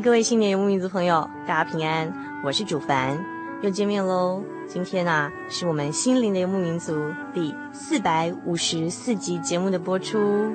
[0.00, 2.12] 各位新年游牧民族朋友，大家平安，
[2.44, 3.18] 我是主凡，
[3.62, 4.42] 又见面喽。
[4.68, 6.94] 今天呢、啊，是我们心灵的游牧民族
[7.32, 10.54] 第四百五十四集节目的播出。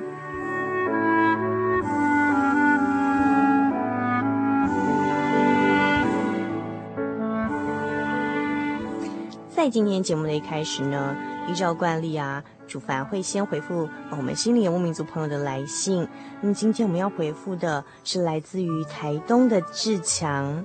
[9.50, 11.16] 在今天节目的一开始呢，
[11.48, 12.42] 依照惯例啊。
[12.68, 16.08] 主凡会先回复我们心灵游牧民族朋友的来信。
[16.40, 20.64] 那么今天我们要回复的是来自于台东的志强。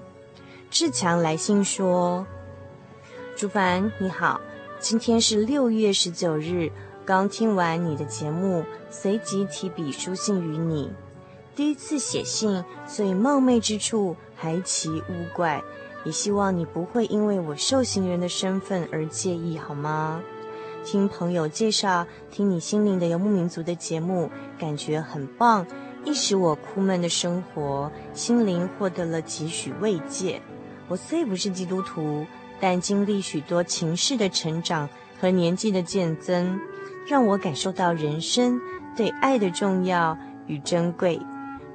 [0.70, 2.26] 志强来信说
[3.36, 4.40] ：“主凡你好，
[4.80, 6.72] 今天是六月十九日，
[7.04, 10.90] 刚听完你的节目，随即提笔书信于你。
[11.56, 15.62] 第一次写信，所以冒昧之处还请勿怪，
[16.06, 20.22] 也希望你不会因为我受刑人的身份而介意，好吗？”
[20.90, 25.68] 听朋友介绍，听你心灵的游牧民族的节目，感觉很棒，
[26.06, 30.42] 一使我苦闷的生活心灵获得了几许慰藉。
[30.88, 32.26] 我虽不是基督徒，
[32.62, 34.88] 但经历许多情势的成长
[35.20, 36.58] 和年纪的渐增，
[37.06, 38.58] 让我感受到人生
[38.96, 41.20] 对爱的重要与珍贵，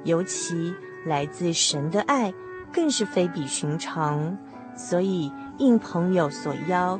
[0.05, 0.73] 尤其
[1.05, 2.33] 来自神的爱，
[2.73, 4.35] 更是非比寻常。
[4.75, 6.99] 所以应朋友所邀。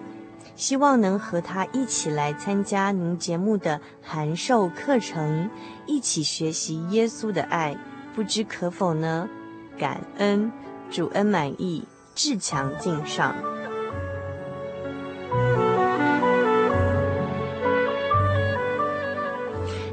[0.56, 5.50] 希望能和他一起来参加您节目的函授课程，
[5.86, 7.76] 一起学习耶稣的爱，
[8.16, 9.28] 不知可否呢？
[9.78, 10.52] 感恩，
[10.92, 13.36] 主恩满意，志强敬上。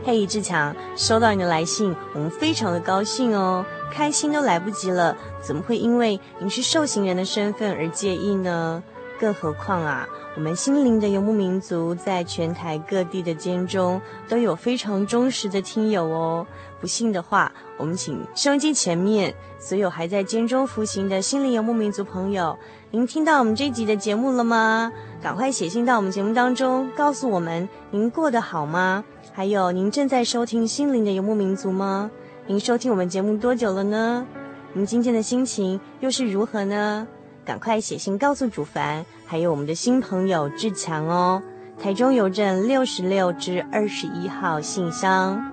[0.04, 5.16] 嘿，志强，收到你的来信，我们非常的高兴哦，开心都来不及了。
[5.41, 8.82] 怎么会因为您是受刑人的身份而介意呢？
[9.20, 16.47] 更何况啊，我们心灵的游牧民族在全台各地的间中都有非常忠实的听友哦。
[16.81, 22.58] 不信的话，我们请收音机前面所有还在间中服刑的心灵游牧民族朋友，
[22.91, 24.91] 您听到我们这集的节目了吗？
[25.20, 29.04] 赶快写信到我们节目当中，告诉我们您过得好吗？
[29.34, 32.10] 还有，您正在收听心灵的游牧民族吗？
[32.47, 34.26] 您收听我们节目多久了呢？
[34.72, 37.06] 您今天的心情又是如何呢？
[37.50, 41.43] 赶快写信告诉主凡，还有我们的新朋友志强哦。
[41.83, 45.50] 台中邮政六十六至二十一号信箱。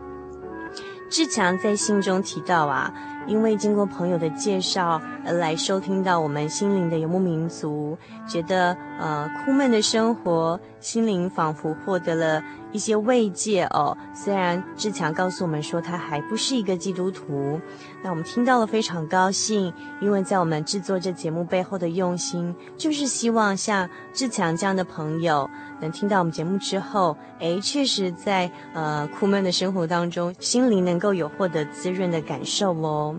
[1.09, 2.94] 志强在信中提到啊，
[3.25, 7.97] 因为经过朋友的介绍而来收听到我们心灵的游牧民族，
[8.28, 12.44] 觉得呃苦闷的生活，心灵仿佛获得了
[12.78, 13.97] 一些慰藉哦。
[14.14, 17.59] 虽然志强告诉我们说他还不是一个基督徒，
[18.03, 25.50] 那我们听到了非常高兴，因为在我们制作这节目背后的用心，就是希望像志强这样的朋友。
[25.79, 33.16] 能听到我们节目之后，哎，确实在呃苦闷的生活当中，心灵能够有获得滋润的感受哦。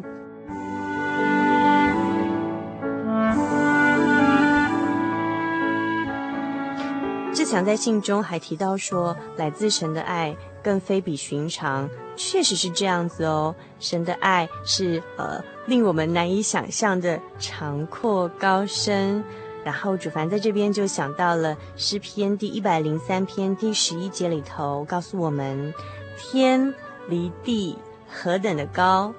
[7.48, 13.54] 强在信中还提到说，来自神的爱更非比寻常，确实是这样子哦。
[13.80, 19.24] 神的爱是呃令我们难以想象的长阔高深。
[19.64, 25.72] 然后主凡在这边就想到了诗篇第一百零三篇第十一节里头，告诉我们：
[26.18, 26.74] 天
[27.08, 29.14] 离地何等的高，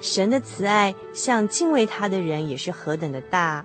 [0.00, 3.64] 神的慈爱向敬畏他的人也是何等的大。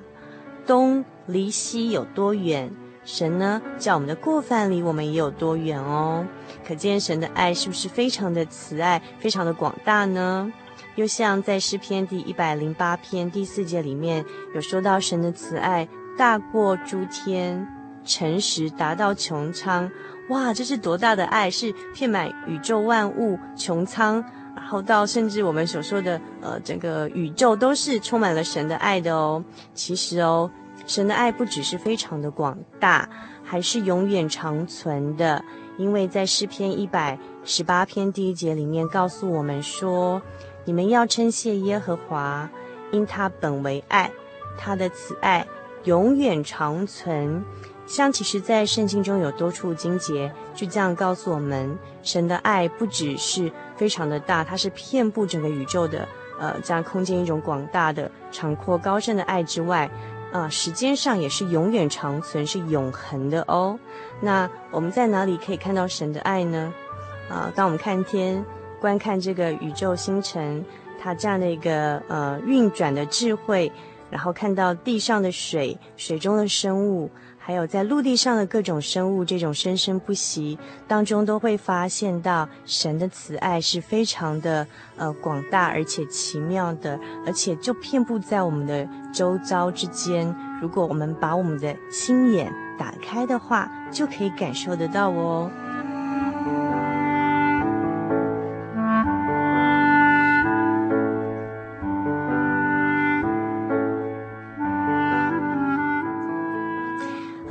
[0.65, 2.71] 东离西有多远，
[3.07, 6.27] 神呢叫我们的过犯离我们也有多远哦。
[6.68, 10.51] 可见神的爱是不是非常的慈爱，非常的广大呢？
[10.95, 15.88] 又像在诗篇第一百零八篇第四节里面有说到，神的慈爱
[16.18, 17.65] 大过诸天，
[18.04, 19.89] 诚实达到穹苍。
[20.27, 21.50] 哇，这是多大的爱！
[21.50, 24.21] 是遍满宇宙万物、穹苍，
[24.54, 29.42] 然后到甚至我们所说的呃整个宇宙都是充满了神的爱的哦。
[29.74, 30.51] 其实哦，
[30.87, 33.07] 神的爱不只是非常的广大，
[33.43, 35.45] 还是永远长存的。
[35.77, 40.19] 因为在诗篇一百十八篇第一节里面告诉我们说。
[40.65, 42.49] 你们要称谢耶和华，
[42.91, 44.11] 因他本为爱，
[44.57, 45.47] 他的慈爱
[45.85, 47.41] 永远长存。
[47.85, 56.05] 像其实，在圣经中有多处经节，就这样告诉我们，神的爱不只是非常的大，它是遍布整个宇宙的，
[56.37, 59.89] 呃，这样空间一种广大的、长阔高深的爱之外，
[60.31, 63.77] 啊，时间上也是永远长存，是永恒的哦。
[64.21, 66.74] 那我们在哪里可以看到神的爱呢？
[67.29, 68.44] 啊、当我们看天。
[68.79, 70.63] 观看这个宇宙星辰，
[71.01, 73.71] 它这样的一个呃运转的智慧，
[74.12, 77.09] 然后看到地上的水、水中的生物，
[77.47, 84.67] 还有在陆地上的各种生物，这种生生不息当中，都会发现到神的慈爱是非常的
[84.97, 90.35] 呃广大而且奇妙的，而且就遍布在我们的周遭之间。
[90.61, 95.49] 如果我们把我们的心眼打开的话，就可以感受得到哦。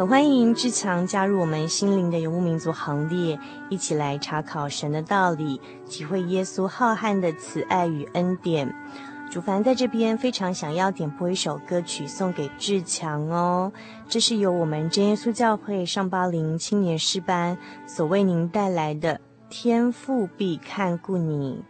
[0.09, 3.37] 欢迎志强加入我们心灵的游牧民族行列，
[3.69, 8.73] 一起来查考神的道理，体会耶稣浩瀚的慈爱与恩典。
[9.33, 13.73] 主凡在这边非常想要点播一首歌曲送给志强哦，
[14.09, 17.59] 这是由我们真耶稣教会上巴林青年诗班
[17.89, 19.15] 所为您带来的
[19.51, 21.65] 《天父必看顾你》。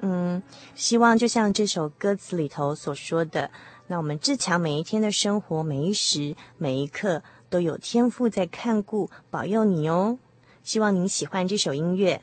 [0.00, 0.42] 嗯，
[0.74, 3.52] 希望就像这首歌词里头所说的，
[3.86, 7.22] 那我们志强每一天的生活，每一时每一刻。
[7.52, 10.16] 都有天赋在看顾、保佑你哦，
[10.64, 12.22] 希望您喜欢这首音乐。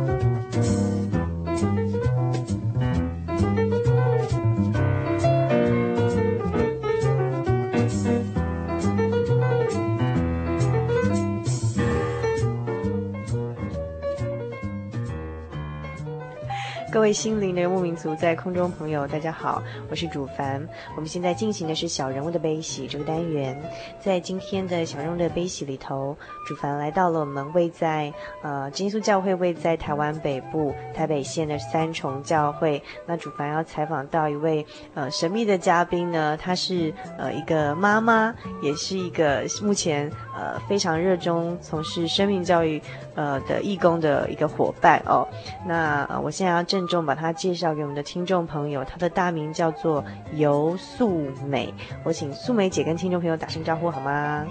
[16.91, 20.61] 各位心灵的游牧民族，在空中朋友，大家好，我是主凡。
[20.93, 23.57] 我们现在进行的是小人物的悲喜这个单元。
[24.01, 32.83] 在今天的小人物的悲喜里头，主凡来到了我们位在呃金耶稣教会位在台湾北部台北县的三重教会。
[33.05, 42.81] 那主凡要采访到一位呃神秘的嘉宾呢，她是呃一个妈妈，也是一个目前呃非常热衷从事生命教育
[43.15, 45.25] 呃的义工的一个伙伴哦。
[45.65, 51.71] 那我现在要正郑重把他介绍给我们的听众朋友，他的大名叫做游素美。
[52.03, 54.47] 我请素美姐跟听众朋友打声招呼好吗？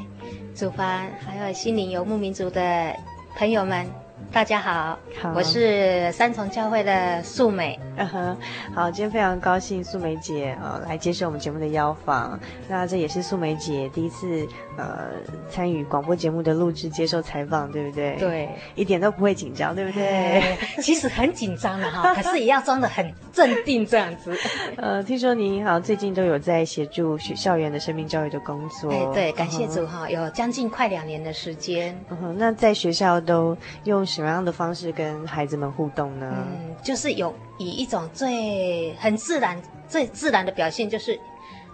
[0.55, 2.95] 祖凡，还有心灵游牧民族的
[3.35, 3.85] 朋友们。
[4.33, 7.79] 大家好，好，我是三重教会的素美。
[7.97, 8.37] 嗯哼，
[8.75, 12.39] 好，今天非常高兴素美姐呃来接受我们节目的邀访。
[12.69, 14.47] 那这也是素美姐第一次
[14.77, 15.09] 呃
[15.51, 18.17] 参与广播节目的录制、接受采访，对不对？
[18.21, 20.07] 对，一点都不会紧张，对不对？
[20.07, 24.33] 哎、 其实很紧张的哈， 可是也要装的很镇定这样子。
[24.79, 28.93] 呃，听说您好像最近都有在协助学校园的生命教育的工作。
[28.93, 31.99] 哎，对，感谢主哈、嗯，有将近快两年的时间。
[32.11, 36.31] 嗯哼，那在学校都用什么样的方式跟孩子们互动呢？
[36.37, 41.15] 嗯，就是有以一种最很自然、最自然的表现，就是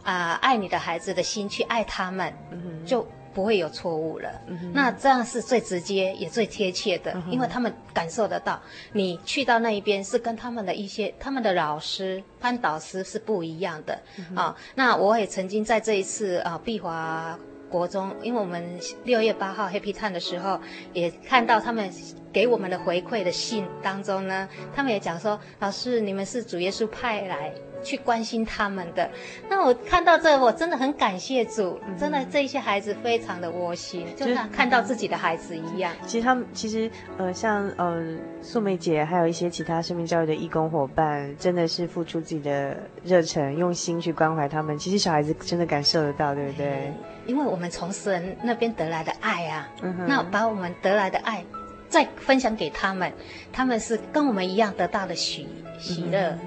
[0.02, 4.70] 啊、呃，爱你的孩子的心去爱他们，嗯、就不会有错误了、嗯。
[4.74, 8.60] 那这样是最直接也最贴切的、嗯，因为他们感受得到，
[8.92, 13.98] 你去到那一边是跟他们的一些他们的老师、班导师是不一样的、
[14.30, 14.56] 嗯、啊。
[14.74, 17.38] 那我也曾经在这一次啊，碧华。
[17.68, 20.60] 国中，因为我们六月八号 Happy Time 的时候，
[20.92, 21.90] 也看到他们
[22.32, 27.52] 给我们的回馈的信当中呢，他们也讲说，老师你们是主耶稣派来
[27.82, 29.10] 去关心他们的。
[29.48, 35.92] 那我看到这，我真的很感谢主，真的这些孩子非常的窝心，就像看到自己的孩子一样。
[36.06, 38.02] 其实他们其实呃，像呃
[38.40, 44.76] 素梅姐，还有一些其他生命教育的义工伙伴，真的是付出自己的热忱，用心去关怀他们。
[44.78, 46.92] 其实小孩子真的感受得到，对不对？
[47.26, 51.44] 因为我们从神那边得来的爱啊，嗯、那把我们得来的爱
[51.88, 53.12] 再分享给他们，
[53.52, 56.38] 他们是跟我们一样得到的喜喜乐。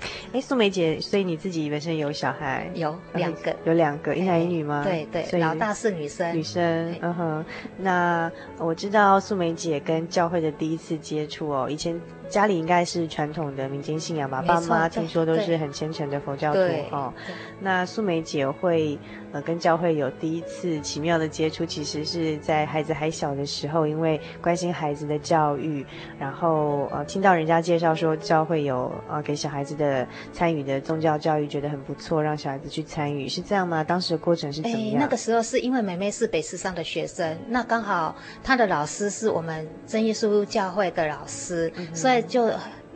[0.32, 2.70] 哎，素梅姐，所以你自己本身有小孩？
[2.74, 4.82] 有两个，有两个，一男一女吗？
[4.84, 6.36] 对对，所以老大是女生。
[6.36, 7.44] 女生，嗯哼。
[7.78, 11.98] 那我知道素梅姐跟教会的第一次接触哦，以前。
[12.28, 14.42] 家里应该是传统的民间信仰吧？
[14.42, 17.12] 爸妈听说都是很虔诚的佛教徒哦。
[17.60, 18.98] 那素梅姐会
[19.32, 25.84] 呃跟教会有第一次奇妙的接触，其实是在孩子还小的时候，因为关心孩子的教育，
[26.18, 33.82] 然后呃听到人家介绍说教会有呃给小孩子的参与的宗教教育，觉得很不错，让小孩子去参与，是这样吗？
[33.82, 35.00] 当时的过程是怎么样？
[35.00, 42.17] 那个时候是因为妹妹是北师上的学生，那刚好她的老师是我们真耶稣教会的老师，嗯、所以。
[42.22, 42.46] 就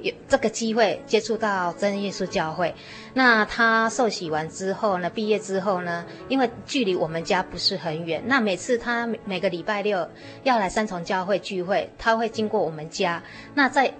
[0.00, 2.74] 有这个机会接触到真耶稣教会。
[3.14, 10.08] 那他受洗完之后呢，毕业之后呢，因为距离我们家不是很远，那每次他每个礼拜六
[10.42, 13.22] 要来三重教会聚会，他会经过我们家。
[13.54, 13.92] 那在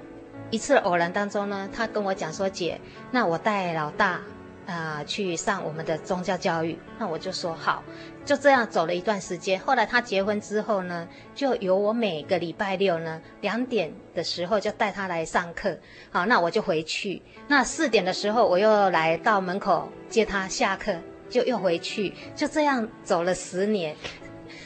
[0.51, 4.21] 一次偶然当中呢，他跟我讲说：“姐，那我带老大。”
[4.67, 7.83] 啊、去上我们的宗教教育，那我就说好，
[8.25, 9.59] 就这样走了一段时间。
[9.59, 15.77] 后来他结婚之后呢，就由我每个礼拜六呢两点的时候就带他来上课，
[16.11, 17.21] 好，那我就回去。
[17.49, 20.95] 那四点的时候我又来到门口接他下课，
[21.29, 23.97] 就又回去，就这样走了十年。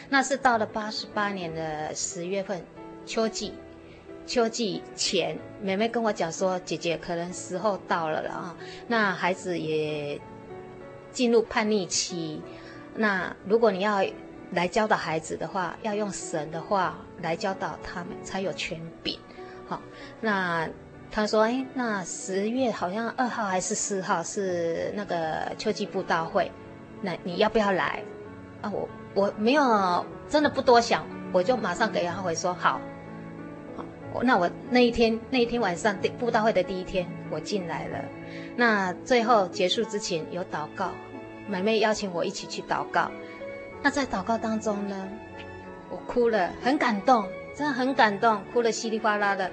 [0.08, 2.62] 那是到了八十八年的十月份，
[3.04, 3.54] 秋季。
[4.26, 8.56] 秋季前，妹妹跟我讲说：“姐姐，可能时候到了了啊，
[8.88, 10.20] 那孩子也
[11.12, 12.42] 进入叛逆期。
[12.96, 14.04] 那如果你要
[14.50, 19.16] 来教导孩子的话，要用神的话来教导他们，才有权柄。
[19.68, 19.80] 好，
[20.20, 20.68] 那
[21.08, 26.50] 他说：哎，那十月好像二号还是四号是那个秋季布道会，
[27.00, 28.02] 那你要不要来？
[28.60, 32.80] 啊，我我没有，真的不多想，我就马上给他回说好。”
[34.22, 37.98] 那我那一天那一天晚上布道会的第一天，我进来了。
[38.56, 40.90] 那最后结束之前有祷告，
[41.48, 43.10] 妹妹邀请我一起去祷告。
[43.82, 45.08] 那在祷告当中呢，
[45.90, 49.50] 我哭了，很感动，真的很感动，哭得稀里哗啦的，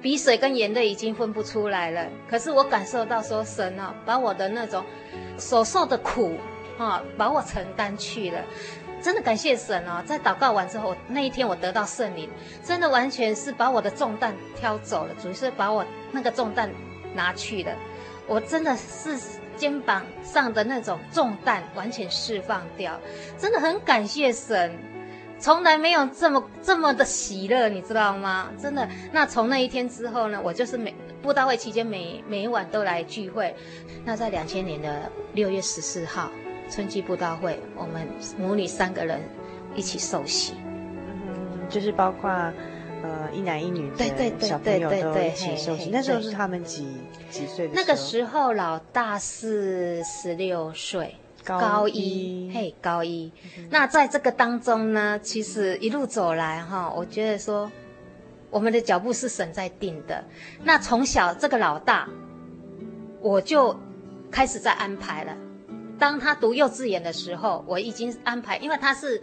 [0.00, 2.06] 鼻水跟眼泪已经分不出来了。
[2.28, 4.84] 可是我感受到说，神啊，把我的那种
[5.36, 6.34] 所受的苦
[6.78, 8.40] 啊，把我承担去了。
[9.06, 12.28] 真的感谢神哦，在祷告完之后，那一天我得到圣灵，
[12.64, 16.68] 真的完全是把我的重担挑走了，主是把我那个重担
[17.14, 17.72] 拿去了，
[18.26, 19.16] 我真的是
[19.56, 23.00] 肩膀上的那种重担完全释放掉，
[23.38, 24.76] 真的很感谢神，
[25.38, 28.50] 从来没有这么这么的喜乐，你知道吗？
[28.60, 33.54] 真的，那从那一天之后呢，我就是每布道会期间每每一晚都来聚会，
[34.04, 36.28] 那在两千年的六月十四号。
[36.68, 38.06] 春季布道会，我们
[38.38, 39.20] 母女三个人
[39.74, 44.04] 一起受洗，嗯，就是包括呃一男一女的
[44.40, 45.90] 小朋友都一起受洗。
[45.90, 46.88] 那时候是他们几
[47.30, 47.74] 几岁的？
[47.74, 53.32] 那个时候老大是十六岁，高一，嘿，高一。
[53.56, 57.70] 嗯、那在这个当中呢，其实一路走来哈，我觉得说
[58.50, 60.24] 我们的脚步是神在定的。
[60.64, 62.08] 那从小这个老大，
[63.20, 63.78] 我就
[64.30, 65.36] 开始在安排了。
[65.98, 69.20] 当他读幼稚园的时候，我已经安排，因为他是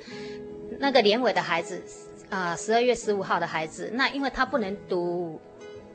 [0.79, 1.81] 那个年尾的孩子，
[2.29, 3.89] 啊、呃，十二月十五号的孩子。
[3.93, 5.39] 那因为他不能读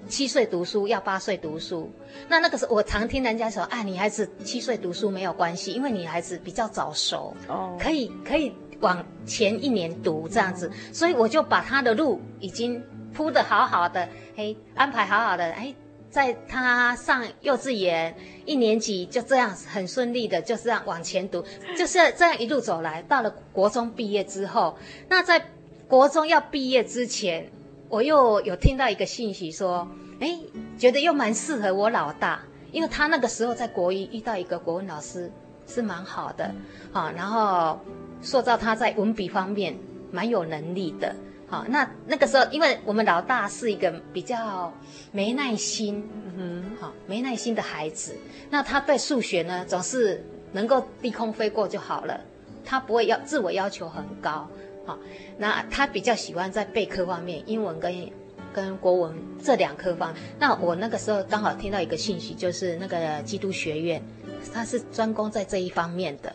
[0.08, 1.90] 七岁读书，要八岁读书。
[2.28, 10.70] 那那个时候，我常听人家说，啊，女孩子七岁读书没有关系，因为女孩子比较早熟，哦，可以可以往前一年读这样子。
[10.92, 15.74] 所以我就把他的路已经铺得好好的，嘿，安排好好的，哎。
[16.18, 18.12] 在他上幼稚园
[18.44, 21.44] 一年级，就这样很顺利的就这样往前读，
[21.78, 24.76] 就是这样一路走来，到了国中毕业之后，
[25.08, 25.40] 那在
[25.86, 27.48] 国中要毕业之前，
[27.88, 29.86] 我又有听到一个信息说，
[30.18, 30.36] 哎，
[30.76, 35.30] 觉得又蛮适合我老大，因为他那个时候在国一遇到一个国文老师
[35.68, 36.52] 是蛮好的，
[36.92, 37.78] 啊，然后
[38.20, 39.78] 塑造他在文笔方面
[40.10, 41.14] 蛮有能力的。
[41.50, 44.70] 好，那那个时候，因为我们老大是一个比较
[45.12, 48.14] 没耐心，嗯哼，好，没耐心的孩子。
[48.50, 52.20] 那他对数学呢，总是能够低空飞过就好了，
[52.66, 54.46] 他不会要自我要求很高。
[54.84, 54.98] 好，
[55.38, 58.10] 那他比较喜欢在备课方面，英文跟
[58.52, 60.14] 跟国文这两科方。
[60.38, 64.02] 那我那个时候刚好听到一个信息，就是那个基督学院，
[64.52, 66.30] 他是专攻在这一方面的。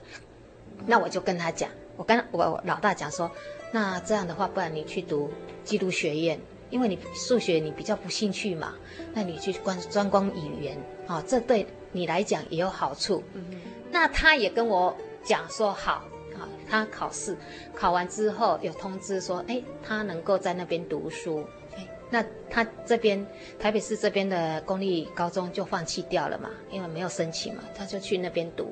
[0.88, 3.30] 那我就跟他讲，我跟，我老大讲说。
[3.74, 5.32] 那这样的话，不然你去读
[5.64, 8.76] 基督学院，因为你数学你比较不兴趣嘛，
[9.16, 13.24] 那你去关专攻语言，啊、哦，这对你来讲也有好处。
[13.34, 16.06] 嗯、哼那他也跟我讲说好，
[16.36, 17.36] 啊，他考试
[17.74, 21.44] 考完之后有通知说，哎，他能够在那边读书，
[21.76, 23.26] 哎，那他这边
[23.58, 28.72] 台北市这边的公立高中就放弃掉了嘛，因为没有申请嘛，他就去那边读。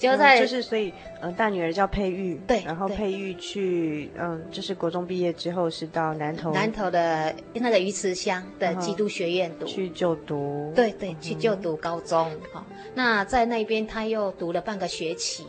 [0.00, 12.24] 就在、嗯、就是所以，呃，大女儿叫佩玉，对，然后佩玉去，嗯、呃，就是国中毕业之后是到南投南投的那个鱼池乡的基督学院读，去就读，对对，去就读高中。
[12.50, 15.46] 好、嗯，那在那边他又读了半个学期，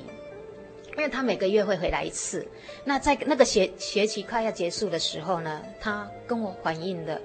[0.97, 2.45] 因为他每个月会回来一次。
[2.83, 7.21] 那在那个学学期快要结束的时候呢，他跟我反映的，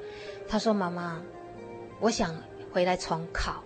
[0.48, 1.20] 他说：“妈妈，
[1.98, 2.32] 我想
[2.70, 3.64] 回来重考，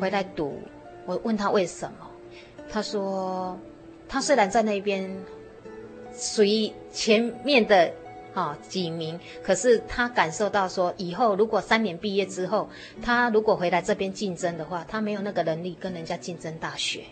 [0.00, 0.58] 回来读。
[0.64, 0.70] 嗯”
[1.04, 2.08] 我问他为什么？
[2.72, 3.58] 他说，
[4.08, 5.14] 他虽然在那边
[6.14, 7.92] 属于前面的
[8.32, 12.70] 啊、哦、几名，可是他感受到说，以后如果三年毕业之后，
[13.02, 17.04] 他如果回来这边竞争的话，他没有那个能力跟人家竞争大学。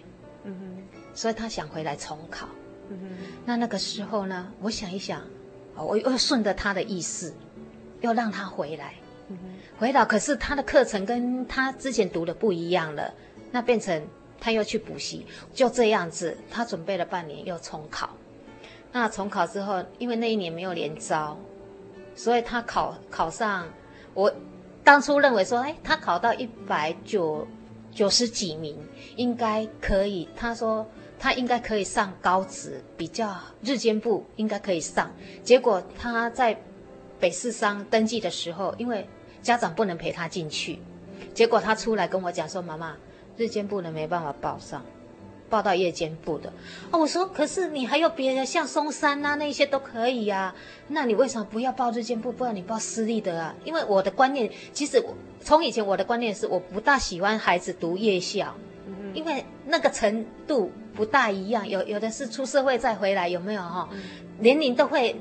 [0.44, 2.49] 嗯哼，所以他想回来重考。
[2.88, 3.09] 嗯哼，
[3.44, 5.20] 那那个时候呢，我想一想，
[5.77, 7.35] 我又顺着他的意思，
[8.01, 8.94] 又让他回来。
[9.29, 13.12] 嗯哼，回到，可是他的课程跟他之前读的不一样了，
[13.53, 14.03] 那变成。
[14.40, 18.11] 他又去补习，就这样子，他准备了半年又重考。
[18.92, 21.38] 那重考之后，因为那一年没有联招，
[22.16, 23.68] 所以他考考上。
[24.14, 24.35] 我
[24.83, 27.46] 当初认为说，哎，他考到一百九
[27.92, 28.76] 九十几名，
[29.14, 30.29] 应该可以。
[30.35, 30.85] 他说
[31.18, 35.09] 他应该可以上高职，比较日间部应该可以上。
[35.44, 36.61] 结果他在
[37.20, 39.07] 北市商登记的时候，因为
[39.40, 40.81] 家长不能陪他进去，
[41.33, 42.96] 结果他出来跟我讲说：“妈妈。”
[43.40, 44.85] 日间部的没办法报上，
[45.48, 46.53] 报到夜间部的。
[46.90, 50.55] 哦，我说，可是你还有别的，像松山啊那些都可以呀。
[50.88, 53.55] 那你为什么不要报日间部，不然你报私立的啊？
[53.64, 58.55] 因为我的观念，其实我从以前我的观念是，我不大喜欢孩子读夜校，
[59.14, 61.66] 因为那个程度不大一样。
[61.66, 63.88] 有有的是出社会再回来，有没有哈？
[63.92, 64.00] 嗯、
[64.38, 65.18] 年龄都会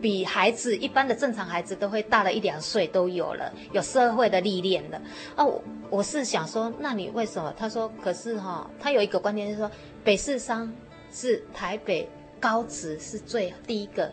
[0.00, 5.00] 比孩子一般的正常孩子都会大了一两岁都有了，有社会的历练了。
[5.36, 7.52] 啊，我我是想说，那你为什么？
[7.56, 9.70] 他说，可是哈、哦，他有一个观点就是说，
[10.04, 10.72] 北市商
[11.12, 12.08] 是台北
[12.40, 14.12] 高职是最第一个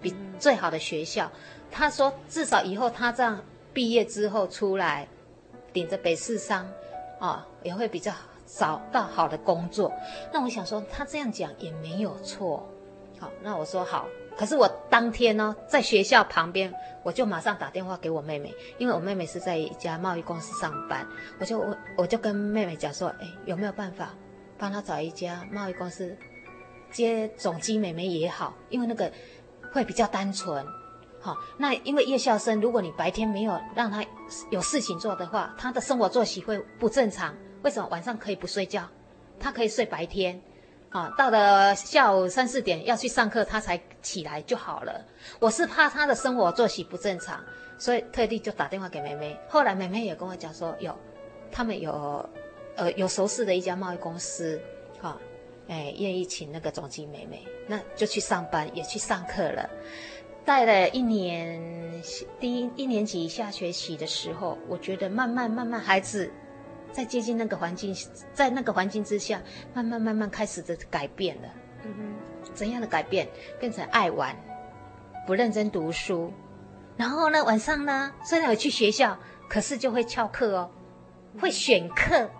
[0.00, 1.30] 比最好的学校。
[1.70, 5.06] 他说，至少以后他这样毕业之后出来，
[5.72, 6.66] 顶着北市商
[7.18, 8.12] 啊，也会比较
[8.46, 9.92] 找到好的工作。
[10.32, 12.66] 那我想说，他这样讲也没有错。
[13.18, 14.06] 好，那我说好。
[14.36, 16.72] 可是我当天呢，在学校旁边，
[17.02, 21.06] 我就马上打电话给我妹妹，因为我妹妹是在一家贸易公司上班，
[21.38, 24.14] 我就我我就跟妹妹讲说，哎，有没有办法
[24.58, 26.16] 帮她找一家贸易公司
[26.90, 29.10] 接总机妹妹也好，因为那个
[29.72, 30.64] 会比较单纯。
[31.18, 34.04] 好，那因为夜校生，如果你白天没有让他
[34.50, 37.34] 有事情做的话，他的生活作息会不正常。
[37.62, 38.88] 为什么晚上可以不睡觉？
[39.40, 40.40] 他可以睡白天。
[40.96, 45.04] 啊，到了下午三四点要去上课，他才起来就好了。
[45.38, 47.44] 我是怕他的生活作息不正常，
[47.76, 49.38] 所以特地就打电话给妹妹。
[49.46, 50.98] 后来妹妹也跟我讲说，有
[51.52, 52.26] 他们有
[52.76, 54.58] 呃有熟识的一家贸易公司，
[54.98, 55.20] 哈，
[55.68, 59.68] 哎，愿意请那个总经妹妹，那就去上班，也去上课了。
[60.46, 62.02] 带了一年，
[62.40, 66.32] 第一一年级下学期的时候，我觉得慢慢慢慢孩子。
[66.96, 67.94] 在接近那个环境，
[68.32, 69.38] 在那个环境之下，
[69.74, 71.48] 慢慢慢慢开始的改变了。
[71.84, 73.28] 嗯哼，怎样的改变？
[73.60, 74.34] 变成爱玩，
[75.26, 76.32] 不认真读书。
[76.96, 80.70] 然后呢，晚上呢，虽然有去学校，可是就会翘课哦，
[81.38, 82.30] 会选课。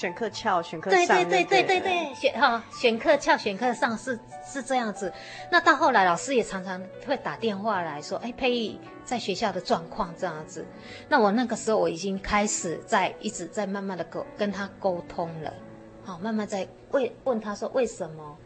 [0.00, 1.06] 选课翘，选课上。
[1.06, 5.12] 对对对对对对，选哈选课翘，选课上是是这样子。
[5.52, 10.64] 那到后来，老师也常常会打电话来说：“哎，佩仪在学校的状况这样子。”
[11.06, 15.52] 那我那个时候我已经开始在一直在慢慢的沟跟他沟通了，
[16.02, 18.38] 好，慢慢在问问他说：“为什么？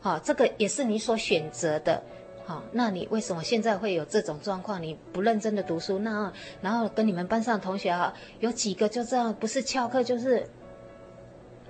[0.00, 2.02] 好，这个也是你所选择的，
[2.44, 4.82] 好，那你为什么现在会有这种状况？
[4.82, 10.44] 你不认真的读书，那然后跟你们班上同学啊，有几个就这样，不是翘课就是。”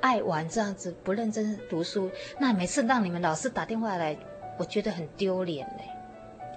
[0.00, 4.16] 爱玩这样子不认真读书，那每次让你们老师打电话来，
[4.58, 5.84] 我觉得很丢脸嘞。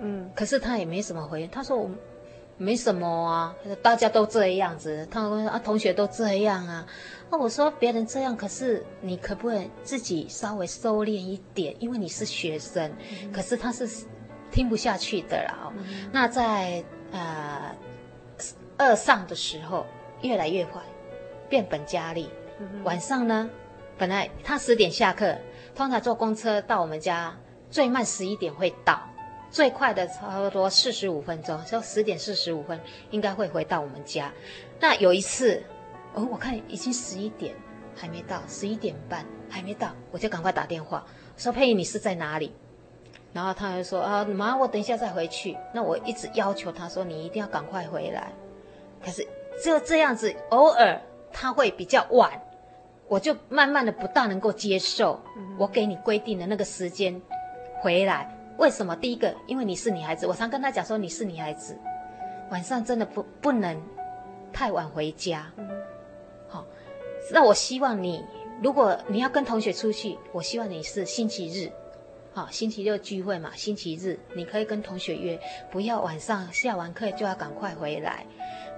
[0.02, 1.90] 嗯，可是他也没什么回应，他说我
[2.58, 6.86] 没什么啊，大家都这样子，他说啊同学都这样啊。
[7.32, 11.76] 那我说别人这样，可是你可不可以自己稍微收敛一点？
[11.80, 12.92] 因为你是学生。
[13.24, 13.88] 嗯、可是他是
[14.52, 15.72] 听不下去的啦。
[15.78, 17.76] 嗯、那在呃
[18.78, 19.86] 二上的时候
[20.22, 20.82] 越来越坏，
[21.48, 22.30] 变本加厉。
[22.84, 23.50] 晚上呢，
[23.98, 25.36] 本来他十点下课，
[25.76, 27.36] 通常坐公车到我们家，
[27.70, 29.02] 最慢十一点会到，
[29.50, 32.80] 最快的差不多四十五分钟，说十点四十五分
[33.12, 34.32] 应该会回到我们家。
[34.80, 35.64] 那有一次，
[36.14, 37.56] 哦，我看已经十一点
[37.96, 41.06] 还没到，十一点半还没到，我就赶快打电话
[41.38, 42.54] 说：“佩仪，你是在哪里？”
[43.32, 48.34] 然后他就说：“啊，妈，我等一下再回去。”那我一直要求他说：“你一定要赶快回来。”
[49.04, 49.26] 可是
[49.64, 51.00] 就这样子，偶尔
[51.32, 52.32] 他会比较晚。
[53.10, 55.20] 我就慢慢的不大能够接受，
[55.58, 57.20] 我给你规定的那个时间
[57.82, 58.96] 回来，为什么？
[58.96, 61.76] 第一个，因为你是女孩子，我常跟他讲说你是女孩子，
[62.52, 63.82] 晚上真的不不能
[64.54, 65.52] 太晚回家。
[66.48, 66.66] 好，
[67.32, 68.24] 那我希望你，
[68.62, 71.72] 如果你要跟同学出去，我希望你是星期日，
[72.32, 75.40] 好，星期六聚会嘛，星期日你可以跟同学约，
[75.72, 78.24] 不要晚上下完课就要赶快回来。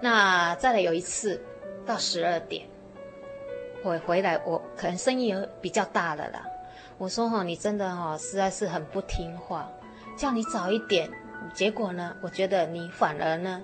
[0.01, 1.43] 那再来有一次
[1.85, 2.70] 到十二点。
[3.83, 6.45] 我回来，我可能声音有比较大了啦。
[6.97, 9.67] 我说哈，你真的哈，实在是很不听话，
[10.15, 11.09] 叫你早一点，
[11.53, 13.61] 结果呢，我觉得你反而呢，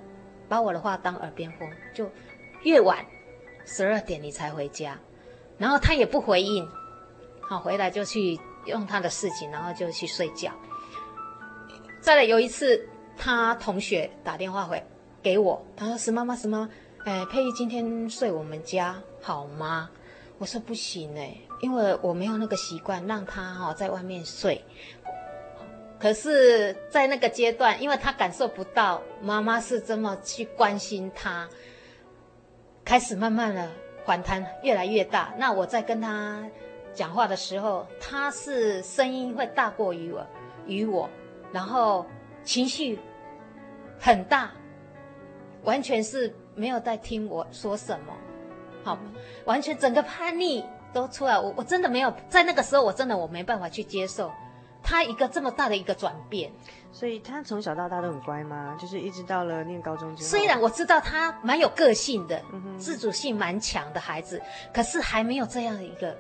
[0.50, 2.10] 把我的话当耳边风，就
[2.64, 3.06] 越晚
[3.64, 4.98] 十二点你才回家，
[5.60, 6.68] 然后他也不回应，
[7.42, 10.52] 好，回来就去用他的事情，然后就去睡觉。
[12.02, 14.84] 再来有一次，他同学打电话回
[15.22, 16.70] 给我，他说：“石妈妈，石妈妈，
[17.06, 19.92] 哎，佩玉今天睡我们家好吗？”
[20.40, 24.64] 我说不行哎，因为我没有那个习惯让他哈在外面睡。
[26.00, 31.50] 可是，在那个阶段，因为他感受不到妈妈是这么去关心他，
[32.86, 33.68] 开始慢慢的
[34.06, 35.34] 反弹越来越大。
[35.40, 36.48] 那我在跟他
[36.94, 40.24] 讲话的时候，他是声音会大过于我，
[40.68, 41.10] 于我，
[41.52, 42.06] 然后
[42.44, 43.00] 情绪
[44.00, 44.52] 很大，
[45.64, 48.14] 完全是没有在听我说什么。
[48.88, 48.98] 好，
[49.44, 54.32] 完全整个叛逆都出来，我我真的没有在那个时候，我真的我没办法去接受
[54.82, 56.50] 他一个这么大的一个转变。
[56.94, 58.78] 所以他从小到大都很乖吗？
[58.80, 60.30] 就是一直到了念高中之后。
[60.30, 64.42] 虽然我知道他蛮有个性的，嗯、自主性蛮强的孩子，
[64.74, 66.18] 可是还没有这样的一个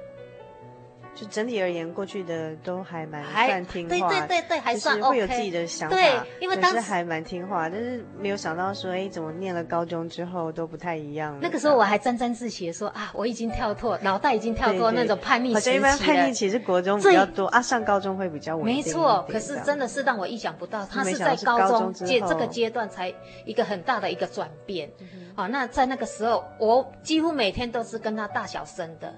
[1.19, 11.35] 就整体而言，过去的都还蛮算听话，对对对对，还算 OK，会有自己的想法，对，因为当时还蛮听话，但是没有想到说，哎，怎么念了高中之后都不太一样。
[11.41, 15.89] 那个时候我还沾沾自喜的说啊，我已经跳脱，脑袋已经跳脱那种叛逆时期了。
[15.89, 18.75] 好像一般叛逆期是国中比较多啊，上高中会比较稳定。
[18.75, 23.11] 没错，可是真的是让我意想不到，他是在高中阶这个阶段才
[23.43, 24.87] 一个很大的一个转变。
[25.35, 29.13] 好，那在那个时候，我几乎每天都是跟他大小声的，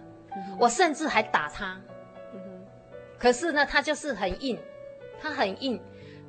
[0.59, 1.79] 我甚至还打他。
[3.17, 4.57] 可是呢，他就是很硬，
[5.21, 5.81] 他很硬，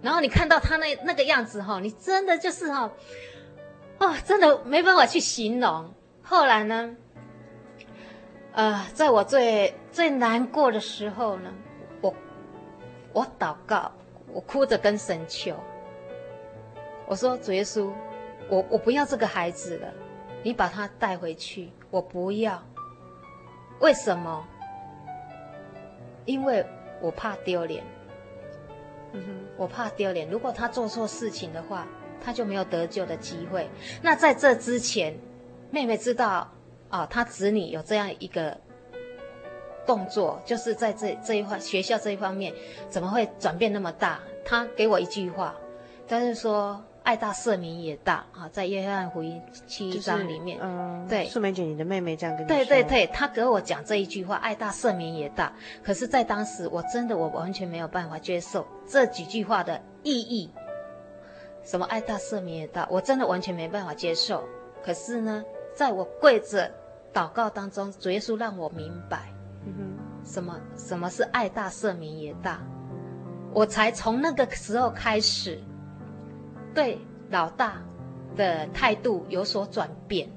[0.03, 2.91] 然后你看到他那那个样子哈，你真的就是哈，
[3.99, 5.95] 哦，真的没办法去形容。
[6.21, 6.97] 后来呢，
[8.53, 11.53] 呃，在我最最难过的时候呢，
[12.01, 12.13] 我
[13.13, 13.93] 我祷告，
[14.33, 15.55] 我哭着跟神求，
[17.07, 17.93] 我说主耶稣，
[18.49, 19.93] 我我不要这个孩子了，
[20.43, 22.61] 你把他带回去，我不要。
[23.81, 24.47] 为什么？
[26.25, 26.65] 因为。
[27.03, 27.83] 我怕丢脸，
[29.13, 29.23] 嗯，
[29.57, 30.29] 我怕丢脸。
[30.29, 31.87] 如果他做错事情的话，
[32.23, 33.71] 他就没有得救的机会。
[34.03, 35.17] 那在这之前，
[35.71, 36.47] 妹妹知道
[36.91, 38.55] 啊，她子女有这样一个
[39.87, 42.53] 动作，就是在这这一块学校这一方面，
[42.91, 44.21] 怎么会转变那么大？
[44.45, 45.55] 她给我一句话，
[46.07, 46.85] 但是说。
[47.11, 55.53] 爱大赦免也大啊，在约翰福音七章里面，嗯、呃，对，素梅姐，你的妹妹这样跟你说，对对对，她给我讲这一句话，爱大赦免也大。
[55.83, 60.53] 可是，在当时，我真的我完全没有办法接受这几句话的意义。
[61.65, 64.45] 什么爱大赦免也大，我真的完全没办法接受。
[64.81, 65.43] 可是呢，
[65.75, 66.71] 在我跪着
[67.13, 69.33] 祷告当中，主耶稣让我明白，
[69.67, 72.63] 嗯哼，什么什么是爱大赦免也大，
[73.53, 75.61] 我才从那个时候开始。
[76.75, 76.99] 对
[77.31, 77.83] 老大
[78.37, 80.31] 的态度有所转变，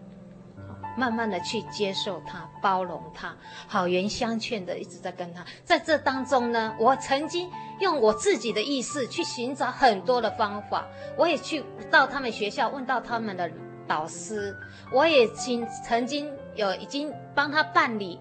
[0.97, 3.35] 慢慢的去接受他，包容他，
[3.67, 5.45] 好言相劝的一直在跟他。
[5.63, 13.49] 在这当中呢，我曾经用我自己的意识去寻找很多的方法，我也去到他们学校问到他们的
[13.87, 14.55] 导师，
[14.91, 18.19] 我也经曾经有已经帮他办理，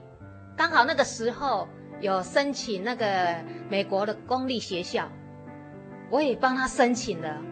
[0.56, 1.68] 刚好那个时候
[2.00, 3.36] 有申请那个
[3.68, 5.08] 美国的公立学校，
[6.10, 7.42] 我也帮他申请了。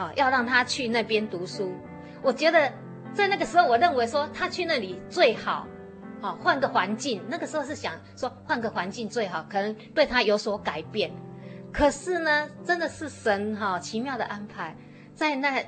[0.00, 1.74] 好，要让他去那边读书。
[2.22, 2.72] 我觉得
[3.12, 5.66] 在那个时候，我认为说他去那里最好，
[6.22, 7.22] 好换个环境。
[7.28, 11.12] 那个时候是想说换个环境最好，可能对他有所改变。
[11.70, 14.74] 可是呢，真的是神哈奇妙的安排，
[15.14, 15.62] 在那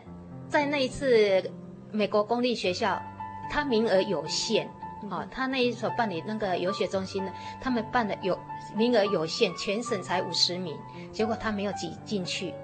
[0.49, 1.53] 在那一次
[1.91, 3.03] 美国公立学校，
[3.51, 4.67] 他名额有限，
[5.11, 8.39] 哦，他那一所办理那个游学中心呢，他们办的有
[8.75, 10.75] 名额有限，全省才五十名，
[11.13, 12.55] 结果他没有挤进去。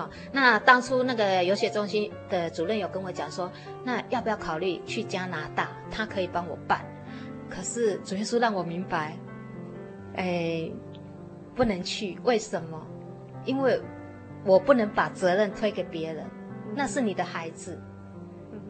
[0.00, 3.52] 好，那当初那个游学中心的主任有跟我讲说，
[3.84, 5.68] 那要不要考虑去加拿大？
[5.90, 6.82] 他可以帮我办。
[7.50, 9.14] 可是主耶稣让我明白，
[10.16, 10.70] 哎，
[11.54, 12.18] 不能去。
[12.24, 12.80] 为什么？
[13.44, 13.78] 因为
[14.42, 16.24] 我不能把责任推给别人，
[16.74, 17.78] 那是你的孩子，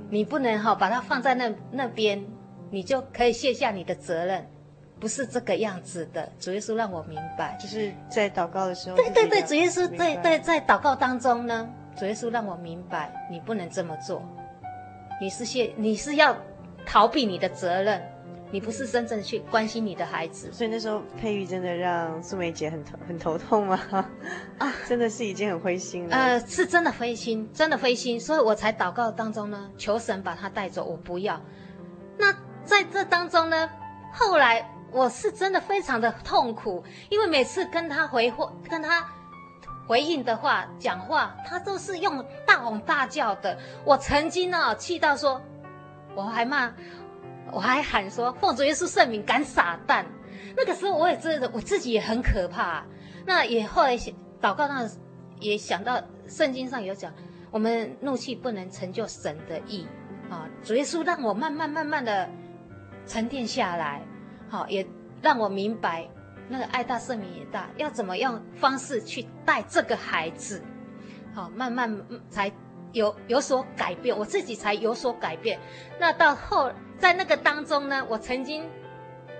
[0.09, 2.27] 你不能哈把他放在那那边，
[2.73, 4.51] 你就可以卸下你的责任。
[5.01, 8.97] 不是这个样子的，主耶稣让我明白，就是在祷告的时候。
[8.97, 14.23] 对对对，主耶稣对对，在祷告当中呢，主耶稣让我明白，你不能这么做，
[15.19, 16.37] 你是现你是要
[16.85, 18.03] 逃避你的责任，
[18.51, 20.53] 你不是真正去关心你的孩子。
[20.53, 23.81] 所以那时候佩玉真的让素梅姐很头很头痛吗？
[24.59, 26.15] 啊， 真的是已经很灰心了。
[26.15, 31.41] 呃，是真的灰心，真的灰心，所以我才祷告当中呢，求神把他带走，我不要。
[32.19, 32.31] 那
[32.65, 33.71] 在这当中呢，
[34.13, 34.63] 后来。
[34.93, 39.07] 我是真的非常的痛苦，因为每次跟他回话、跟他
[39.87, 43.59] 回应的话、讲话，他都是用大吼大叫的。
[43.85, 45.41] 我曾经呢气到说，
[46.15, 46.73] 我还骂，
[47.53, 50.05] 我还喊说奉主耶稣圣名敢撒旦。
[50.57, 52.85] 那个时候我也真的我自己也很可怕。
[53.25, 53.97] 那也后来
[54.41, 54.89] 祷告那
[55.39, 57.13] 也想到圣经上有讲，
[57.51, 59.87] 我们怒气不能成就神的意
[60.29, 60.49] 啊。
[60.65, 62.29] 主耶稣让我慢慢慢慢的
[63.07, 64.03] 沉淀下来。
[64.51, 64.85] 好，也
[65.23, 66.09] 让我明白，
[66.49, 70.61] 那个爱大赦免也大，要怎么样方式去带这个孩子，
[71.33, 72.51] 好，慢慢才
[72.93, 75.59] 有有所改变，我自己才有所改变。
[76.01, 78.69] 那到后，在那个当中呢，我曾经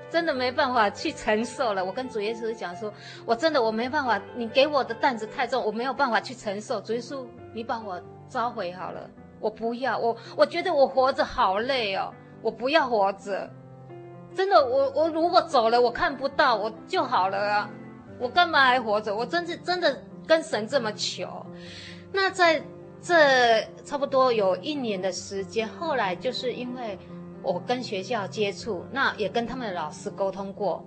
[0.09, 1.85] 真的没办法去承受了。
[1.85, 2.93] 我跟主耶稣讲说，
[3.27, 6.81] 我真的我没办法，你给我的担子太重，我没有办法去承受。
[6.81, 13.51] 主耶稣，你把我召回好了，我不要，我我觉得我活着好累哦，我不要活着。
[14.41, 17.71] 真的，我我如果走了，我看不到我就好了啊！
[18.19, 19.15] 我干嘛还活着？
[19.15, 21.29] 我真是真的跟神这么求。
[22.11, 22.65] 那在
[23.03, 26.99] 这差不多有一年的时间，后来就是因为
[27.43, 30.83] 我跟学校接触，那也跟他们的老师沟通过，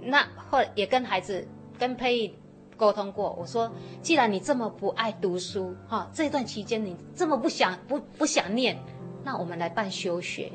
[0.00, 1.46] 那后也跟孩子
[1.78, 2.34] 跟佩仪
[2.76, 3.70] 沟通过，我说，
[4.02, 8.76] 既然你这么不爱读书，哈，这段期间你这么不想不不想念，
[9.22, 10.50] 那我们来办休学。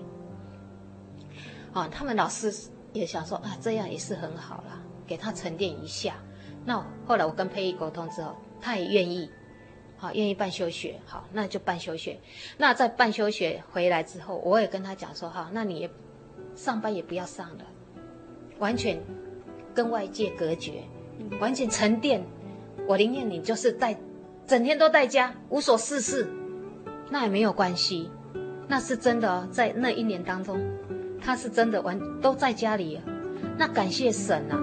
[1.76, 2.54] 啊，他们老师
[2.94, 6.16] 也想说啊，这样也是很好啦，给他沉淀一下。
[6.64, 9.30] 那后来我跟佩仪沟通之后，他也愿意，
[9.98, 12.18] 好，愿意办休学，好，那就办休学。
[12.58, 15.90] 那在办休学回来之后，我也跟他讲说，哈，那你也
[16.56, 17.66] 上班也不要上了，
[18.58, 18.98] 完全
[19.74, 20.86] 跟外界隔绝，
[21.42, 22.24] 完全沉淀。
[22.88, 24.00] 我宁愿你就是在
[24.48, 26.26] 整天都在家无所事事，
[27.10, 28.10] 那也没有关系，
[28.70, 30.58] 那是真的哦，在那一年当中。
[31.22, 33.00] 他是真的完都在家里，
[33.58, 34.60] 那感谢神啊。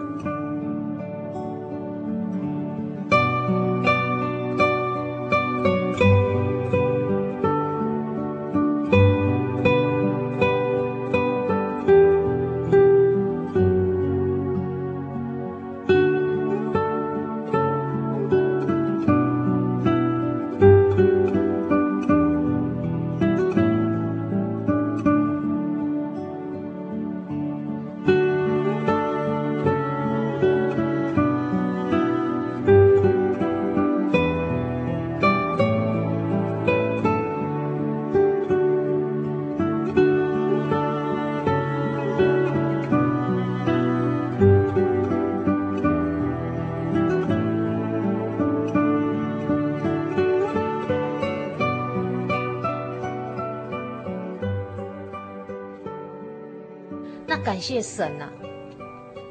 [57.62, 58.29] 谢神呐、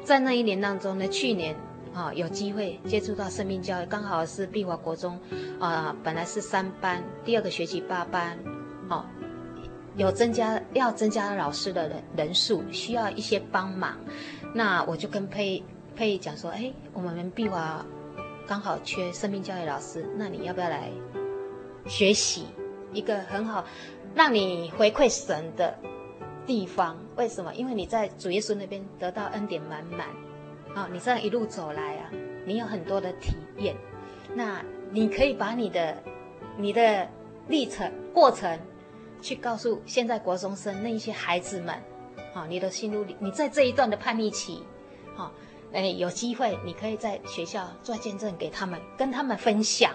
[0.02, 1.54] 在那一年当中呢，去年
[1.94, 5.20] 啊有机会接触到生命教育，刚好是碧华国中
[5.60, 8.38] 啊，本来是三班，第二个学期八班，
[8.88, 9.04] 哦，
[9.96, 13.98] 有增加要增加老师的人人数，需要一些帮忙，
[14.54, 15.62] 那我就跟佩
[15.94, 17.84] 佩讲说，哎，我们碧华
[18.48, 20.90] 刚好缺生命教育老师，那你要不要来
[21.86, 22.46] 学习
[22.94, 23.64] 一个很好
[24.14, 25.76] 让你回馈神的？
[26.46, 27.54] 地方为什么？
[27.54, 30.08] 因为你在主耶稣那边得到恩典满满，
[30.74, 32.10] 啊、哦，你这样一路走来啊，
[32.44, 33.76] 你有很多的体验，
[34.34, 36.02] 那你可以把你的
[36.56, 37.08] 你的
[37.48, 38.58] 历程过程
[39.20, 41.74] 去告诉现在国中生那一些孩子们，
[42.34, 44.62] 啊、哦，你的心路历，你在这一段的叛逆期，
[45.16, 45.30] 啊、哦，
[45.72, 49.92] 哎，有机会你可以在学校做见证给他们，跟他们分享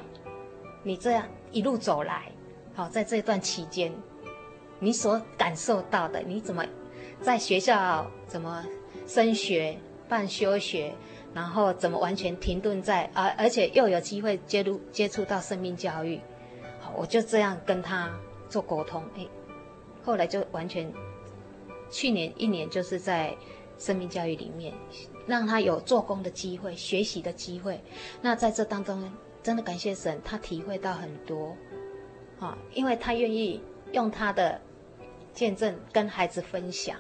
[0.84, 2.32] 你这样一路走来，
[2.74, 3.92] 好、在这段期间。
[4.80, 6.63] 你所感受到的，你怎么
[7.22, 8.63] 在学校怎么
[9.08, 9.76] 升学、
[10.08, 10.94] 办休学，
[11.34, 16.22] 然后怎么完全停顿在而而且又有机会接入接触到生命教育，
[16.80, 18.12] 好，我就这样跟他
[18.50, 19.26] 做沟通，哎，
[20.04, 20.94] 后来就完全
[21.90, 23.36] 去年一年就是在
[23.80, 24.72] 生命教育里面，
[25.26, 27.82] 让他有做工的机会、学习的机会。
[28.22, 31.56] 那在这当中，真的感谢神，他体会到很多，
[32.39, 33.60] 啊，因为他愿意
[33.91, 34.62] 用他的。
[35.38, 36.98] 见证跟孩子分享，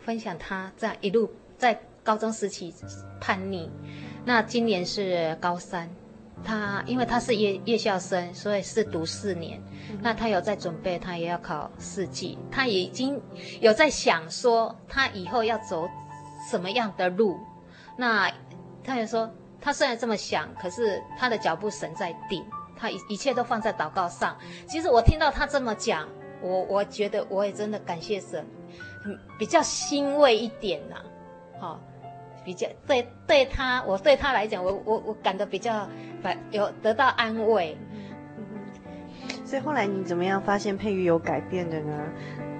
[0.00, 2.74] 分享他这样一路在高中时期
[3.20, 3.70] 叛逆，
[4.24, 5.88] 那今年是高三，
[6.42, 9.62] 他因为他是夜夜校生，所以是读四年，
[10.02, 13.22] 那他有在准备，他也要考四级，他已经
[13.60, 15.88] 有在想说他以后要走
[16.50, 17.38] 什么样的路，
[17.96, 18.28] 那
[18.82, 22.44] 他也说他虽然这么想，可是他的脚步神在定，
[22.76, 24.36] 他一一切都放在祷告上。
[24.66, 26.08] 其实我听到他这么讲。
[26.42, 28.44] 我我觉得我也真的感谢神，
[29.38, 31.80] 比较欣慰一点呐、啊，好、
[32.44, 35.88] 比较对对他，我对他来讲，我我我感到比较
[36.50, 37.76] 有得到安慰。
[39.44, 42.12] 所以后来你怎么样发现佩瑜有改变的呢？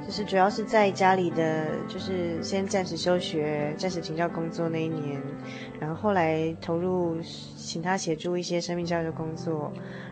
[0.06, 5.20] 就是主要是在家里的，就是先暂时休学、暂时请教工作那一年，
[5.78, 9.70] 然后后来投入请他协助一些生命教育的工作。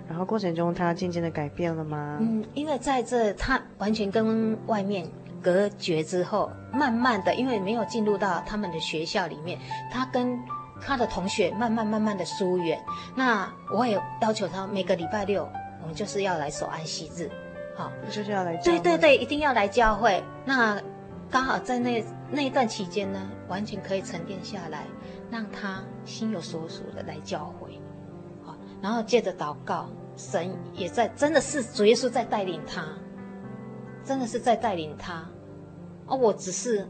[0.09, 2.19] 然后过程中，他渐渐的改变了吗？
[2.21, 5.07] 嗯，因为在这他完全跟外面
[5.43, 9.59] 隔绝之后，慢慢的，因为没有进入到他们的学校里面，
[9.91, 10.39] 他跟
[10.81, 12.79] 他的同学慢慢慢慢的疏远。
[13.17, 15.49] 那我也要求他每个礼拜六，
[15.83, 17.31] 我们就是要来守安息日，
[17.77, 18.57] 好，就是要来。
[18.59, 20.23] 对对对，一定要来教会。
[20.45, 20.81] 那
[21.31, 24.85] 刚好在那那一段期间呢，完全可以沉淀下来，
[25.31, 27.81] 让他心有所属的来教会。
[28.87, 32.87] 然后借着祷告，神也在，真的是主耶稣在带领他，
[34.05, 35.29] 真的是在带领他。
[36.07, 36.87] 而我只是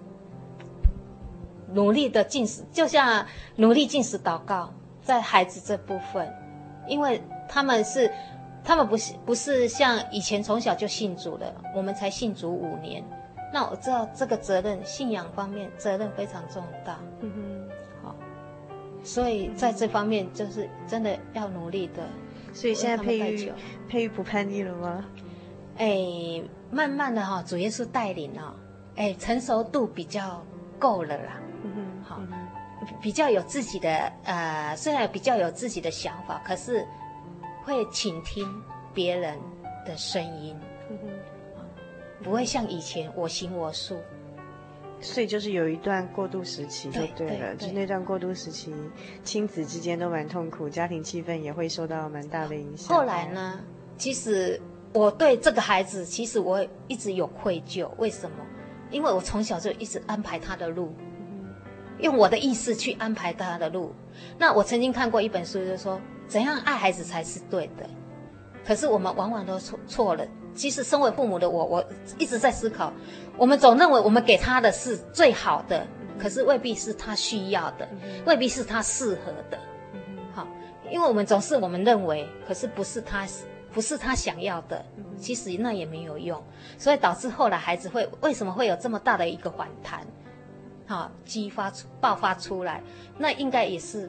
[1.73, 3.25] 努力的进食，就像
[3.57, 6.31] 努力进食祷告，在孩子这部分，
[6.87, 7.19] 因为
[7.49, 8.13] 他们是，
[8.63, 13.03] 他们不是不是像以前从小就信主的，我们才信主五年，
[13.55, 16.99] 那我知道这个责任，信仰方面责任非常重大。
[19.07, 22.03] 所以在这方面就是真的要努力的。
[22.53, 23.53] 所以现在佩玉
[23.89, 25.05] 佩玉不叛逆了吗？
[25.77, 28.55] 哎，慢慢的哈，主耶稣带领哦，
[28.97, 30.45] 哎，成熟度比较
[30.79, 31.41] 够了啦。
[31.63, 32.21] 嗯哼，好，
[33.01, 36.85] 比较有自己的呃，虽然比较有自己的想法，可是
[37.63, 38.49] 会倾听
[38.93, 39.39] 别人
[39.85, 40.59] 的声音。
[40.91, 41.65] 嗯哼，
[42.25, 43.97] 不会像以前我行我素。
[45.01, 48.75] 所以就是有一段过渡时期就对了，就那段过渡时期，
[49.23, 52.97] 亲子之间都蛮痛苦，家庭气氛也会受到蛮大的影响。
[52.97, 53.61] 后来呢，
[53.99, 54.61] 其实
[54.93, 57.89] 我对这个孩子，其实我一直有愧疚。
[57.99, 58.37] 为什么？
[58.91, 60.95] 因为我从小就一直安排他的路，
[61.99, 63.93] 用我的意识去安排他的路。
[64.39, 67.89] 那我曾经看过一本书，就是说怎样爱孩子才是对的。
[68.65, 70.27] 可是我们往往都错错了。
[70.57, 71.85] 其实身为父母的我，我
[72.19, 72.93] 一直在思考。
[73.37, 75.87] 我们总认为我们给他的是最好的，
[76.19, 77.87] 可是未必是他需要的，
[78.25, 79.59] 未必是他适合的。
[80.35, 80.49] 好，
[80.91, 83.27] 因为我们总是我们认为，可是不是他，
[83.73, 84.83] 不是他想要的。
[85.19, 86.43] 其实那也没有用，
[86.79, 90.07] 所以导致后来孩子会为什么会有这么大的一个反弹？
[90.87, 92.83] 好，激发出爆发出来，
[93.19, 94.09] 那应该也是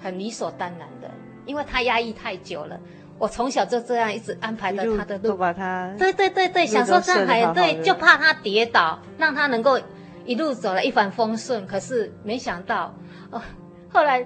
[0.00, 1.10] 很理所当然的，
[1.46, 2.78] 因为他压抑太久了。
[3.20, 9.78] 我从小就这样一直安排着他的路，把他对对对对，想说这样还对，就怕他跌倒，让他能够
[10.24, 11.66] 一路走来一帆风顺。
[11.66, 12.94] 可是没想到，
[13.30, 13.42] 哦，
[13.90, 14.24] 后来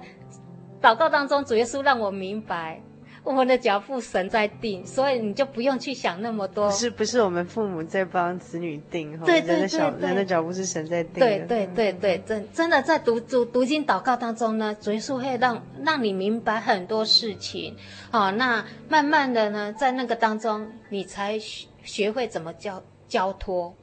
[0.81, 2.81] 祷告当中，主耶稣让我明白。
[3.25, 6.69] 我们的脚步神在定，所以你就不用去想那么多。
[6.69, 11.15] 不是不是我们父母在帮子女定，对对对，人的小人的脚步是神在定。
[11.15, 17.75] 对对对对，真真的在读读读经祷告当中呢，主耶稣会让让你明白很多事情。
[18.11, 23.75] 好，那慢慢的呢，在那个当中，你才学学会怎么交交托。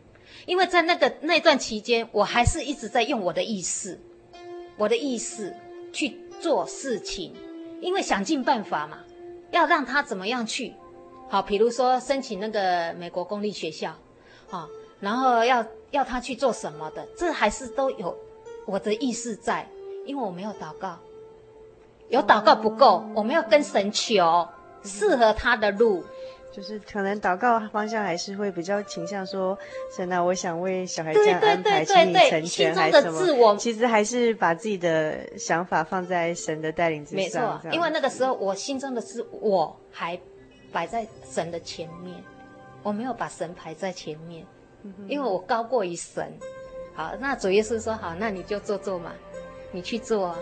[0.47, 4.01] 因为在那个那段期间，我还是一直在用我的意识，
[4.77, 5.53] 我的意识
[5.93, 7.35] 去做事情，
[7.81, 8.99] 因为想尽办法嘛。
[9.53, 10.75] 要让他怎么样去？
[11.29, 13.95] 好，比如说申请那个美国公立学校，
[14.51, 18.19] 啊，然后要要他去做什么的，这还是都有
[18.67, 19.69] 我的意识在，
[20.05, 20.99] 因为我没有祷告，
[22.09, 24.49] 有祷告不够，我们要跟神求
[24.83, 26.05] 适合他的路。
[26.53, 29.59] 就是可能祷告方向还是会比较倾向说，
[29.97, 33.19] 神啊，我想为小孩这样安排，请你成全还是什么？
[33.19, 37.61] 自我其实还是把自己的想法放在神的带领之上。
[37.65, 40.21] 没错，因为那个时候我心中的是我还
[40.71, 42.23] 摆在神的前面，
[42.83, 44.47] 我没有把神排在前面，
[45.09, 46.31] 因为我高过于神。
[46.95, 49.13] 好，那主耶稣说好，那你就做做嘛，
[49.71, 50.39] 你去做啊。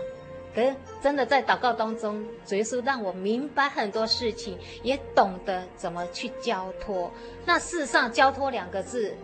[0.53, 7.11] 可是真的在祷告当中，主耶稣让我明白很多事情，也懂得怎么去交托。
[7.45, 9.15] 那事实上，交托两个字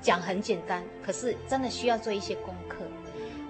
[0.00, 2.84] 讲很简单，可是真的需要做一些功课。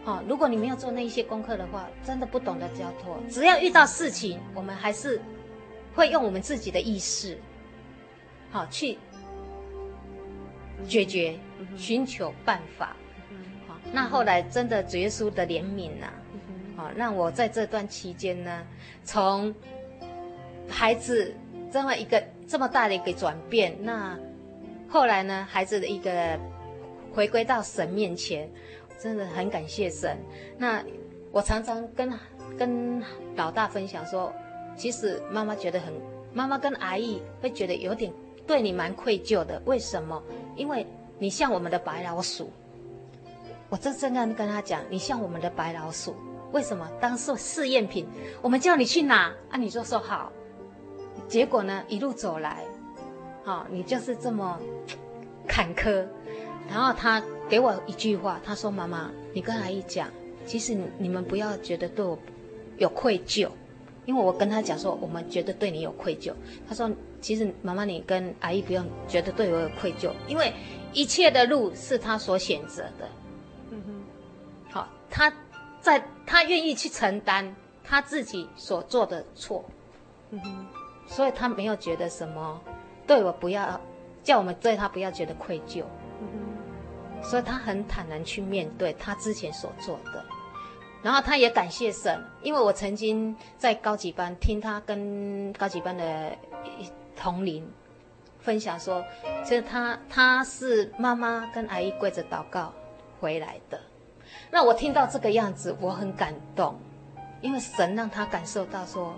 [0.03, 3.19] 好，如果你没有做那一些功课的话，真的不懂得交托。
[3.29, 5.21] 只要遇到事情，我们还是
[5.95, 7.37] 会用我们自己的意识，
[8.51, 8.97] 好去
[10.87, 11.37] 解决，
[11.77, 12.97] 寻求办法。
[13.67, 16.11] 好，那后来真的主耶稣的怜悯呐。
[16.77, 18.63] 好，让我在这段期间呢，
[19.03, 19.55] 从
[20.69, 21.35] 孩子
[21.73, 24.19] 这么一个这么大的一个转变，那
[24.89, 26.39] 后来呢，孩子的一个
[27.13, 28.49] 回归到神面前，
[28.99, 30.19] 真的很感谢神。
[30.59, 30.85] 那
[31.33, 32.13] 我常常跟
[32.59, 33.03] 跟
[33.35, 34.33] 老大分享说，
[34.77, 35.93] 其实妈妈觉得很，
[36.33, 38.13] 妈妈跟阿姨会觉得有点
[38.47, 39.61] 对你蛮愧疚的。
[39.65, 40.23] 为什么？
[40.57, 40.87] 因为
[41.19, 42.51] 你像我们的白老鼠。
[43.69, 46.15] 我真正跟跟他讲，你像我们的白老鼠。
[46.53, 48.07] 为什么当做试验品？
[48.41, 49.57] 我们叫你去哪啊？
[49.59, 50.33] 你就说好。
[51.29, 52.63] 结果呢，一路走来，
[53.43, 54.59] 好、你就是这么
[55.47, 56.07] 坎坷。
[56.69, 60.09] 然后他给我一句话，他说：“妈妈，你跟阿姨讲，
[60.45, 62.17] 其实你们不要觉得对我
[62.79, 63.49] 有愧疚，
[64.05, 66.33] 因为我跟他讲说，我们觉得对你有愧疚。
[66.69, 66.91] 他说，
[67.21, 70.53] 其实妈妈你跟阿姨不用觉得对我有愧疚，因为
[70.93, 73.09] 一切的路是他所选择的。
[73.71, 74.05] 嗯哼，
[74.71, 75.33] 好，他。”
[75.87, 79.65] 在他愿意去承担他自己所做的错，
[80.31, 80.67] 嗯哼，
[81.07, 82.61] 所以他没有觉得什么，
[83.07, 83.81] 对我不要
[84.25, 85.85] 叫我们对他不要觉得愧疚，
[86.21, 90.25] 嗯哼，所以他很坦然去面对他之前所做的，
[91.05, 96.37] 然后他也感谢神，因为我曾经在高级班听他跟高级班的
[97.15, 97.65] 同龄
[98.41, 99.05] 分享说，
[99.45, 102.73] 其实他他是妈妈跟阿姨跪着祷告
[103.21, 103.81] 回来的。
[104.51, 106.75] 那我听到这个样子，我很感动，
[107.41, 109.15] 因为神让他感受到说，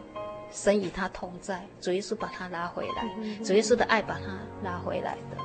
[0.50, 5.36] 神与他同在，主耶稣把他拉回来，主耶稣的爱把他拉回来的。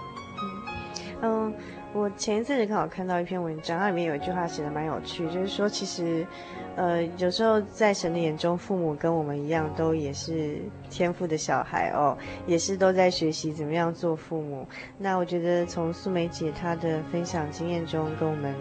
[1.22, 1.53] 嗯，
[1.93, 6.28] 我前一阵子刚好看到一篇文章，它里面有一句话写的蛮有趣，就是说其实，
[6.76, 14.68] 呃，有时候在神的眼中，父母跟我们一样，都也是天赋的小孩哦，也是都在学习怎么样做父母。
[14.97, 18.53] 那我觉得从素梅姐她的分享经验中，跟我们，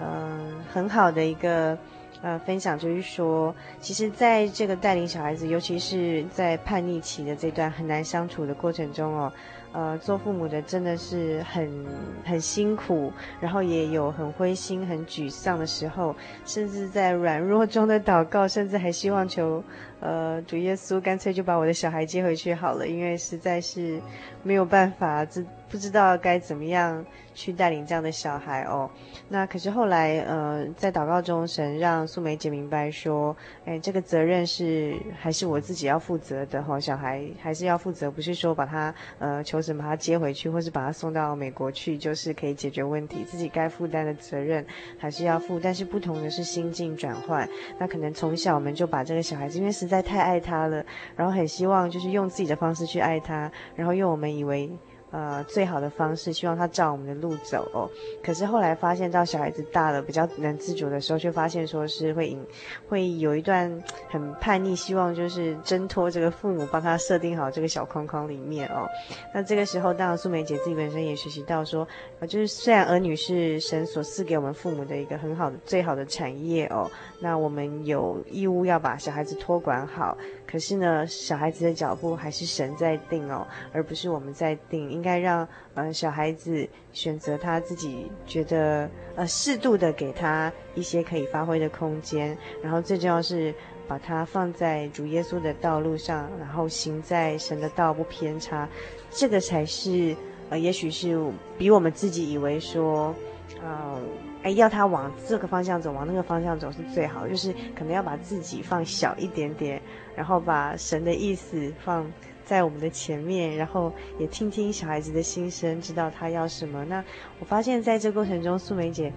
[0.00, 1.76] 嗯、很好的一个。
[2.22, 9.32] 呃，分享就是说，其实在这个带领小孩子，尤其是在叛逆期的这段很难相处的过程中哦，
[9.72, 11.86] 呃，做父母的真的是很
[12.22, 19.64] 很辛苦，然后也有很灰心、很沮丧的时候，甚至在软弱中的祷告，甚至还希望求，
[20.00, 23.98] 呃，主耶稣干脆就把我的小孩接回去好了，因为实在是
[24.42, 27.02] 没有办法，知不知道该怎么样。
[27.40, 28.90] 去带领这样的小孩哦，
[29.30, 33.34] 那可是后来，呃，在祷告中，神让素梅姐明白说，
[33.64, 44.62] 哎，这个责任是还是我自己要负责的哈、小孩还是要负责，不是说把他呃求神把他接回去，或是把他送到美国去，就是可以解决问题，自己该负担的责任
[44.98, 50.84] 还是要负，但是不同的是心境转换，那可能从小我们就把这个小孩子，因为实在太爱他了，
[51.16, 54.70] 然后很希望就是用自己的方式去爱他，然后用我们以为。
[55.10, 57.90] 呃，最好的方式，希望他照我们的路走哦。
[58.22, 62.40] 可是后来发现到小孩子大了，比较能自主的时候，却发现说是会引，
[62.88, 68.88] 会有一段很叛逆，希望就是挣脱这个父母帮他设定好这个小框框里面哦。
[69.34, 71.84] 那这个时候，当然素梅姐自己本身也学习到说，
[72.20, 76.88] 呃，就是虽然儿女是神所赐给我们父母的一个很好的、最好的产业哦，
[77.20, 80.16] 那我们有义务要把小孩子托管好。
[80.46, 84.99] 可是呢，小孩子的脚步还是神在定哦，而不是我们在定。
[85.00, 88.86] 应该让呃小孩子选择他自己觉得
[89.16, 93.54] 呃适度的给他一些可以发挥的空间，然后最重要是
[93.88, 98.68] 把他放在主耶稣的道路上，然后行在神的道不偏差，
[99.08, 100.14] 这个才是
[100.50, 101.18] 呃也许是
[101.56, 103.14] 比我们自己以为说，
[103.62, 103.98] 呃。
[104.42, 109.78] 哎，要他往这个方向走，往那个方向走是最好，就是可能要把自己放小一点点，
[110.16, 112.10] 然后把神的意思放
[112.50, 116.84] 在我们的前面，然后也听听小孩子的心声，知道他要什么。
[116.84, 117.04] 那
[117.38, 119.12] 我发现在这过程中，素梅姐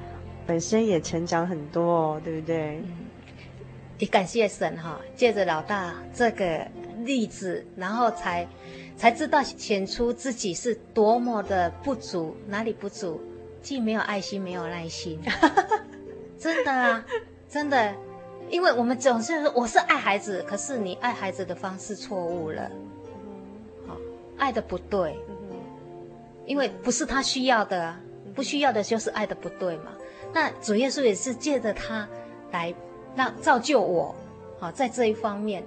[0.46, 2.78] 本身也成长很多哦，对不对？
[2.86, 3.08] 嗯，
[3.98, 6.68] 也感谢神哈，借着老大这个
[7.00, 8.48] 例子，然后才
[8.96, 13.20] 才知道显出自己是多么的不足，哪里不足。
[13.64, 15.20] 既没有爱心，没有耐心，
[16.38, 17.04] 真的啊，
[17.50, 17.96] 真的，
[18.48, 22.76] 因为我们总是说我是爱孩子，可是你爱孩子的方式错误了，好，
[24.44, 25.18] 爱的不对，
[26.46, 28.02] 因为不是他需要的啊，
[28.36, 29.94] 不需要的就是爱的不对嘛。
[30.34, 32.06] 那主耶稣也是借着他
[32.52, 32.76] 来
[33.16, 34.14] 让造就我，
[34.60, 35.64] 好，在这一方面，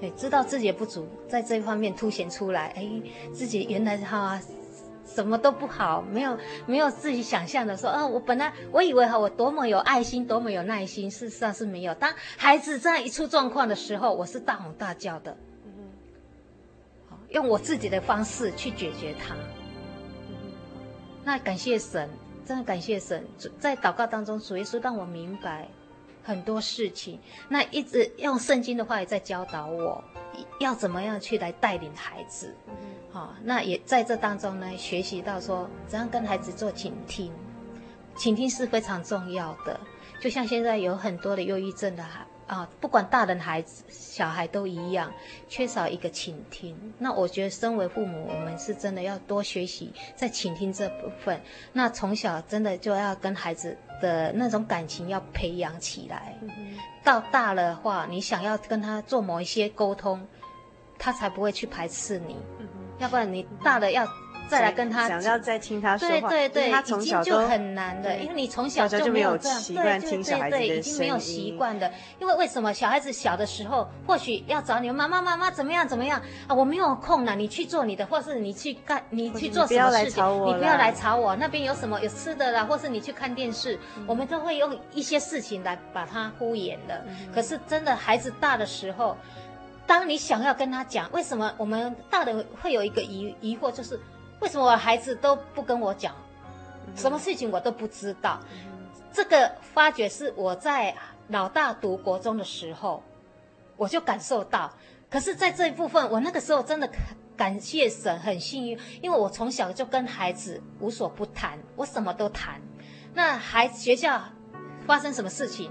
[0.00, 2.90] 对，知道自己的不足，在这一方面凸显出来，哎，
[3.32, 4.40] 自己原来哈。
[5.06, 11.94] 什么都不好，没有没有自己想象的说，啊，我本来我以为哈，我多么有爱心，多么有耐心，事实上是没有。
[11.94, 15.36] 当孩子这样一出状况的时候，我是大吼大叫的，
[17.30, 19.34] 用我自己的方式去解决它。
[21.24, 22.08] 那感谢神，
[22.44, 23.26] 真的感谢神，
[23.58, 25.68] 在祷告当中，主耶稣让我明白
[26.22, 27.18] 很多事情。
[27.48, 30.02] 那一直用圣经的话也在教导我，
[30.60, 32.54] 要怎么样去来带领孩子。
[33.10, 37.32] 好，那也在这当中呢，学习到说怎样跟孩子做倾听，
[38.14, 39.80] 倾听是非常重要的。
[40.20, 45.12] 就像现在有很多的忧郁症的孩啊，不管大人孩子、小孩都一样，
[45.48, 46.76] 缺少一个倾听。
[46.98, 51.40] 那我觉得，身为父母，我们是真的要多学习在倾听这部分。
[51.72, 56.38] 那从小真的就要跟孩子的那种感情要培养起来。
[57.02, 60.24] 到大了的话，你想要跟他做某一些沟通，
[60.98, 62.36] 他才不会去排斥你。
[62.98, 64.06] 要不然你大了要
[64.48, 71.90] 再来跟他想要再听他说话，对对对，他从小已经就很难的，因为你从小就没有这样习惯听小孩子的声音，对对对，已经没有习惯的。
[72.18, 76.54] 因为为什么小孩子小的时候，或许要找你妈妈妈妈怎么样怎么样啊？
[76.54, 80.46] 我没有空了，你去做你的，或是你去干，你去做什么事情？
[80.46, 87.04] 你不要来吵我，那边有什么有吃的啦，或是你去看电视，嗯、我们都会用一些事情来把他敷衍的。
[87.08, 89.16] 嗯、可是真的孩子大的时候。
[89.88, 93.96] 当你想要跟他讲，为什么我们大的会有一个疑疑惑，就是
[94.40, 96.14] 为什么我孩子都不跟我讲，
[96.94, 98.40] 什么事情我都不知道？
[99.12, 100.94] 这个发觉是我在
[101.28, 103.02] 老大读国中的时候，
[103.76, 104.72] 我就感受到。
[105.08, 106.90] 可是，在这一部分，我那个时候真的
[107.36, 112.60] 感谢神，很幸运，因为我从小就跟孩子无所不谈，我什么都谈。
[113.14, 114.20] 那孩子学校
[114.84, 115.70] 发生什么事情，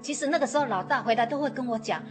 [0.00, 2.02] 其实那个时候老大回来都会跟我讲。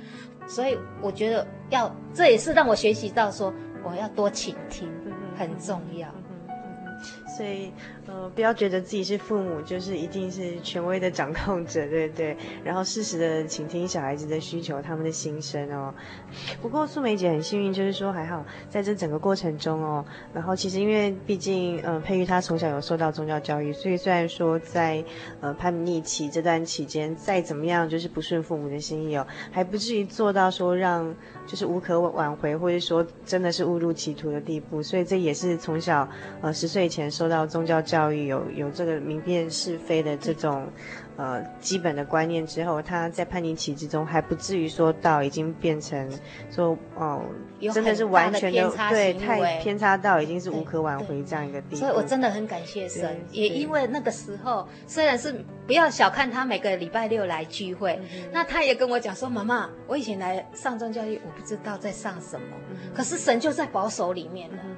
[0.47, 3.51] 所以我觉得要，这也是让我学习到说，
[3.83, 4.93] 我要多倾听，
[5.38, 6.07] 很重要。
[7.36, 7.71] 所以
[8.07, 12.38] 呃，不要觉得自己是父母就是一定是权威的掌控者，对不对？
[12.63, 15.93] 然后适时的倾听小孩子的需求，他们的心声哦。
[16.61, 25.03] 不过素梅姐很幸运，就是说还好在这整个过程中哦，然后其实因为毕竟呃佩玉她从小有受到宗教教育，所以虽然说在
[25.41, 31.13] 呃叛逆期这段期间再怎么样就是不顺父母的心意哦，还不至于做到说让
[31.47, 34.81] 就是无可挽回，或者说真的是误入歧途的地步。
[34.81, 36.07] 所以这也是从小
[36.41, 40.67] 呃十岁前受到宗教教育，有有这个明辨是非的这种。
[41.17, 46.11] 呃，基本的观念之后，他在叛逆期之中还不至于说到已经变成
[46.51, 47.21] 说哦，
[47.73, 51.76] 真的是完全的对太偏差到已经是无可挽回这样一个地步。
[51.78, 55.34] 所以我真的很感谢神，也因为那个时候虽然是
[55.65, 64.57] 不要小看他每个礼拜六来聚会，嗯、那他也跟我讲说，妈妈，我以前来上宗教育，我不知道在上什么，嗯、可是神就在保守里面了。
[64.65, 64.76] 嗯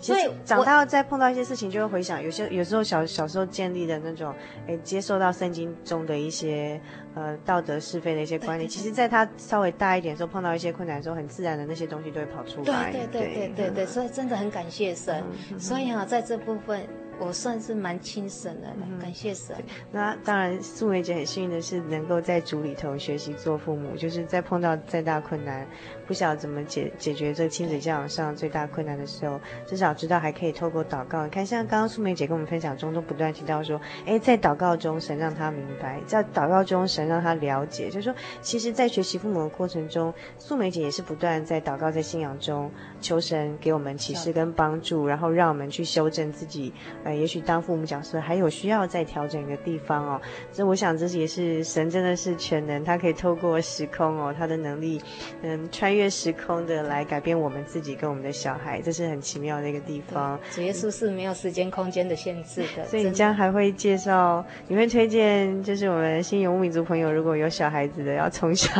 [0.00, 4.34] 所以长大后再碰到一些事情，就会回想有些有时候小小时候建立的那种，
[4.66, 6.80] 哎，接受到圣经中的一些
[7.14, 12.90] 呃道德是非的一些观念，其实在他稍微大一点的时候，碰到一些困难的时候，很自然的那些东西都会跑出来。
[12.90, 15.22] 对对对对对对，所以真的很感谢神。
[15.58, 16.86] 所以啊，在这部分。
[17.20, 18.68] 我算是蛮亲神的，
[19.00, 19.54] 感谢神。
[19.92, 25.64] 那当然，素梅姐很幸运的是，能够在主里头学习做父母，就是在碰到再大困难，
[26.12, 31.24] 不晓得怎么解解决这个亲子教养上最大困难的时候，至少知道还可以透过祷告。
[31.24, 37.86] 你看，像刚刚素梅姐跟我们分享中，都不断提到说，哎，在祷告中，神让他明白；在祷告中，神让他了解。
[37.88, 46.74] 就是说，其实，在学习父母的过程中，素梅姐也是不断在祷告，在信仰中求神给我们启示跟帮助，然后让我们去修正自己。
[47.04, 50.20] 呃也许当父母讲说还有需要再调整一个地方哦，
[50.52, 55.00] 所以我想这也是神真的是全能，他可以透过时空哦，他的能力，
[55.40, 60.38] 嗯，穿越时空的来改变我们自己跟我们的小孩，这是很奇妙的一个地方。
[60.50, 68.70] 主耶稣是没有时间空间的限制的，所以你将还会介绍，你会推荐就是我们新游牧民族朋友如果有小孩子的，要从小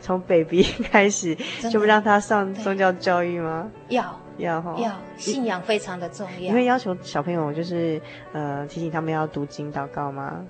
[0.00, 1.36] 从 baby 开始
[1.70, 3.70] 就不让他上宗教教育吗？
[3.88, 4.18] 要。
[4.38, 6.40] 要哈，要信仰非常的重要。
[6.40, 8.00] 你会要求小朋友就是
[8.32, 10.42] 呃提醒他们要读经祷告吗？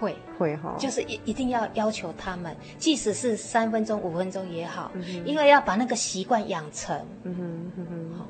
[0.00, 6.96] 会会哈，就是一一定要要求他们，即使是三分钟五分钟也好，嗯、因为要把那个习惯养成。
[7.24, 8.26] 嗯哼嗯哼，好。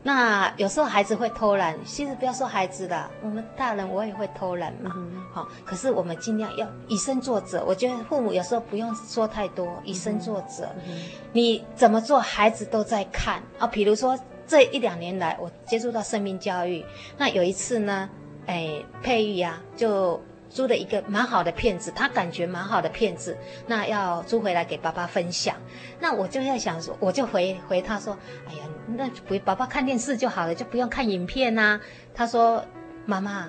[0.00, 4.90] 那有时候孩子会偷懒，其实不要说孩子的，我们大人我也会偷懒嘛。
[5.32, 7.62] 好、嗯，可是我们尽量要以身作则。
[7.64, 10.64] 我觉得父母有时候不用说太多，以身作则。
[10.86, 11.02] 嗯、
[11.32, 13.66] 你怎么做，孩子都在看啊。
[13.66, 16.82] 比如说这一两年来，我接触到生命教育，
[17.18, 18.08] 那有一次呢，
[18.46, 20.18] 哎，佩玉呀、啊，就。
[20.50, 23.36] 租的一个蛮好的片子，他感觉蛮好的片子，
[23.66, 25.54] 那要租回来给爸爸分享。
[26.00, 28.16] 那我就在想说，我就回回他说
[28.48, 31.80] ：“哎呀，那不爸爸看电视就好了，就不用看影片呐。”
[32.14, 32.64] 他说
[33.04, 33.48] ：“妈妈，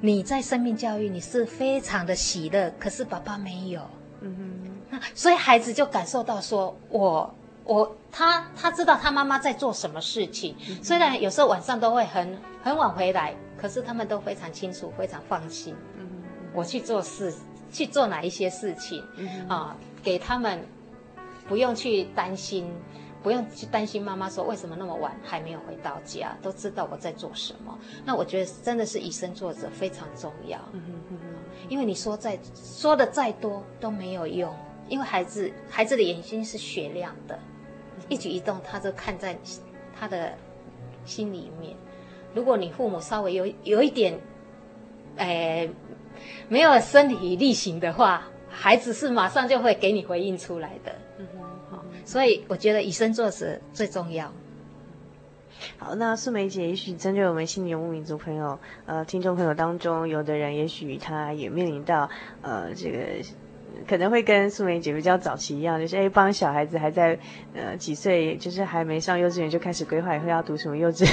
[0.00, 3.80] 你在生命教育你是非常的喜乐，可是爸爸没有。”
[4.20, 7.34] 嗯哼，那所以孩子就感受到说：“我
[7.64, 15.74] 我他他知道他妈妈在做什么事情，虽然有时候晚上都会很很晚回来。”可是他们都非常清楚，非常放心。
[15.98, 17.34] 嗯，我去做事，
[17.72, 20.64] 去做哪一些事情，嗯，啊，给他们
[21.48, 22.70] 不用去担心，
[23.22, 27.76] 不用去担心妈妈说为什么那么晚还没有回到家，都知道我在做什么。
[28.04, 30.58] 那我觉得真的是以身作则非常重要。
[30.72, 31.18] 嗯哼嗯，
[31.68, 34.54] 因为你说再说的再多都没有用，
[34.88, 37.38] 因为孩子孩子的眼睛是雪亮的，
[38.08, 39.36] 一举一动他都看在
[39.98, 40.32] 他的
[41.04, 41.76] 心里面。
[42.36, 44.20] 如果你父母稍微有有一点，
[45.16, 45.70] 诶，
[46.48, 50.94] 没有身体力行的话，孩子是马上就会给你回应出来的。
[51.18, 54.30] 嗯哼，好，所以我觉得以身作则最重要。
[55.78, 62.10] 好，那素梅姐，也许针对我们新游牧民族朋友，呃，听众朋友当中，有的人也许他也面临到，
[62.42, 62.98] 呃，这个
[63.88, 67.18] 可能会跟素梅姐比较早期一样，就是诶，帮小孩子还在
[67.54, 71.06] 呃几岁，就是还没上幼稚园就开始规划以后要读什么幼稚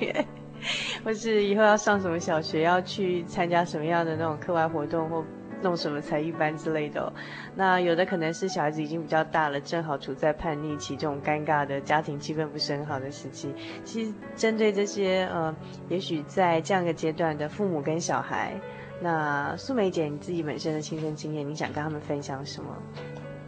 [0.00, 0.22] 园。
[1.04, 5.24] 或是以后要上什么小学，要去参加什么样的那种课外活动，或
[5.60, 7.12] 弄什么才艺班之类的哦。
[7.54, 13.54] 那有的可能是小孩子已经比较大了，正好处在叛逆期，这种尴尬的家庭气氛不是很好的时期。
[13.84, 15.54] 其实针对这些呃，
[15.88, 18.52] 也许在这样一个阶段的父母跟小孩，
[19.00, 22.76] 那素梅姐你自己本身的亲身经验，你想跟他们分享什么？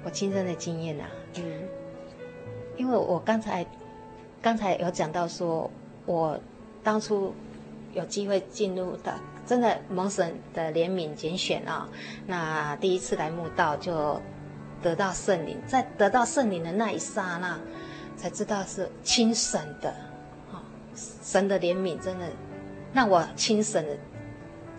[0.05, 1.07] 我亲身的经验啊，
[1.37, 1.43] 嗯，
[2.77, 3.67] 因为我刚才
[4.43, 5.71] 刚才有讲到说，
[6.07, 6.39] 我。
[6.85, 7.35] 当初
[7.95, 11.89] 有机会进入的，真的蒙神的怜悯拣选啊！
[12.27, 14.21] 那第一次来慕道就
[14.83, 17.59] 得到圣灵，在得到圣灵的那一刹那，
[18.17, 19.95] 才知道是亲神的，
[21.23, 22.27] 神的怜悯真的
[22.93, 23.97] 让我亲神的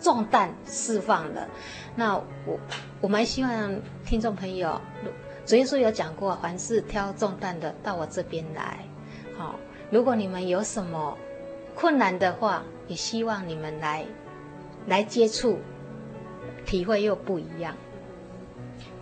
[0.00, 1.48] 重担释放了。
[1.96, 2.58] 那我
[3.00, 4.80] 我们希望听众朋友，
[5.44, 8.78] 主耶稣有讲过，凡是挑重担的到我这边来。
[9.36, 9.56] 好，
[9.90, 11.16] 如果你们有什么
[11.76, 14.04] 困难的话，也希望你们来
[14.86, 15.58] 来接触，
[16.64, 17.76] 体会又不一样。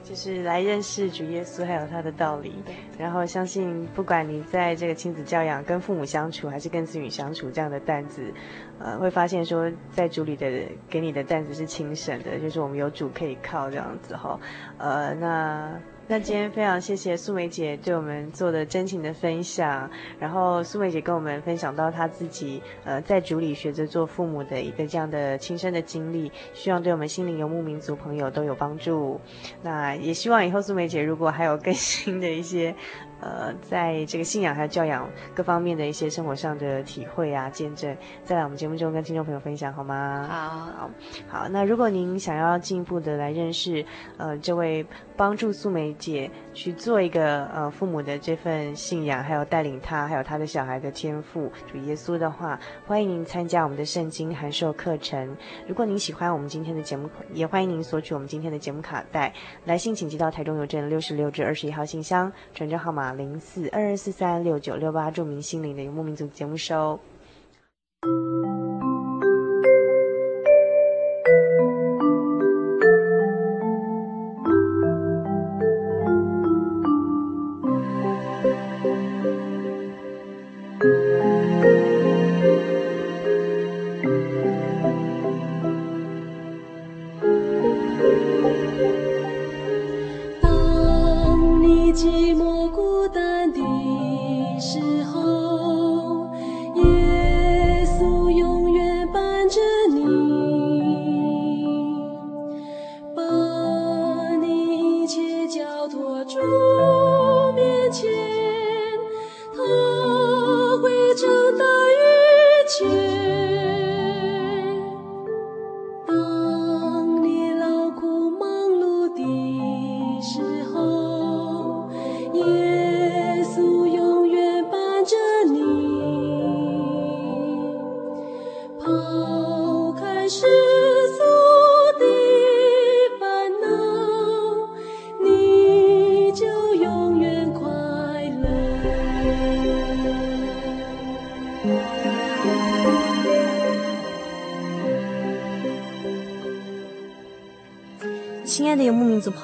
[0.02, 2.52] 就是来认识主耶稣，还有他的道理。
[2.66, 8.34] 对，然后相信，不管你在这个亲子教养、跟父母相处，还是跟子女相处，这样的担子，
[8.80, 14.38] 呃，会发现说，在主里的给你的担子是轻省的，就是我们有主可以靠这样子哈。
[14.78, 15.80] 呃，那。
[16.06, 29.18] 那今天非常谢谢素梅姐对我们做的真情的分享，然后素梅姐跟我们分享到她自己呃在主里学着做父母的一个这样的亲身的经历，希望对我们心灵游牧民族朋友都有帮助。
[29.62, 32.74] 那也希望以后素梅姐如果还有更新的一些。
[33.20, 40.28] 呃，在这个信仰还有教养各方面的一些生活上的体会啊、见证，再来我们节目中跟听众朋友分享好吗？
[40.28, 40.90] 好，好，
[41.28, 41.48] 好。
[41.48, 43.82] 那如果您想要进一步的来认识，
[44.18, 44.84] 呃，这位
[45.16, 55.36] 帮助素梅姐去做一个呃父母的这份信仰，还有带领她，还有她的小孩的天赋主耶稣的话，欢迎您参加我们的圣经函授课程。
[55.66, 59.32] 如果您喜欢我们今天的节目，也欢迎您索取我们今天的节目卡带。
[59.64, 63.14] 来信请寄到台中邮政六十六至二十一号信箱，传真号码。
[63.14, 66.98] 零四二二四三六九六八，著名心灵的游牧民族节目收。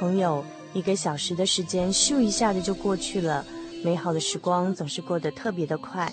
[0.01, 0.43] 朋友，
[0.73, 3.45] 一个小时的时间咻一下子就过去了，
[3.85, 6.11] 美好的时光总是过得特别的快。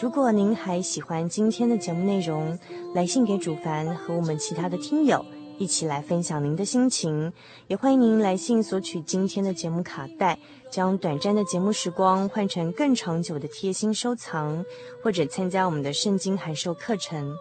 [0.00, 2.56] 如果您还喜欢今天的节目内容，
[2.94, 5.26] 来信给主凡和我们其他的听友
[5.58, 7.32] 一起来分享您的心情，
[7.66, 10.38] 也欢迎您来信索取今天的节目卡带，
[10.70, 14.64] 将短暂的节目时光换成更长久的贴心收藏，
[15.02, 17.34] 或者参加我们的圣经函授课程。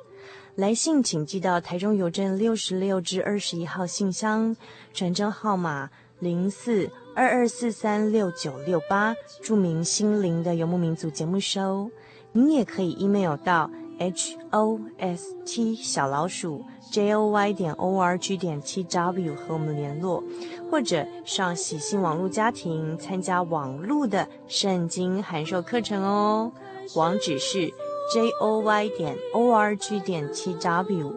[0.56, 4.56] 来信请寄到台中邮政六十六至二十一号信箱，
[4.94, 5.90] 传真号码
[6.20, 11.90] 零四二二四三六九六八，著名心灵的游牧民族节目收。
[12.32, 18.62] 您也可以 email 到 h o s t 小老鼠 j o y 点 o r g 点
[18.62, 20.24] t w 和我们联络，
[20.70, 26.52] 或者上喜信网络家庭参加网络的圣经函授课程哦，
[26.94, 27.74] 网址是。
[28.14, 31.16] J o y 点 o r g 点 t w。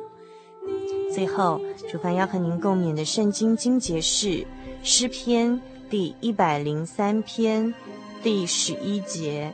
[1.12, 1.60] 最后，
[1.92, 4.46] 主凡要和您共勉的圣经经节是
[4.82, 7.74] 诗篇第一百零三篇
[8.22, 9.52] 第十一节：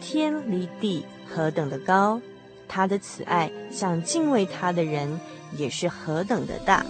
[0.00, 2.18] 天离地何等的高，
[2.66, 5.20] 他的慈爱向敬畏他的人
[5.58, 6.86] 也是何等的大。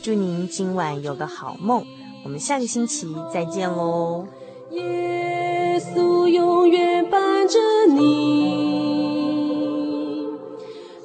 [0.00, 1.84] 祝您今晚有个好梦，
[2.24, 4.24] 我们下个星期再见喽。
[5.80, 7.58] 耶稣永远伴着
[7.88, 7.96] 你，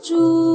[0.01, 0.54] 主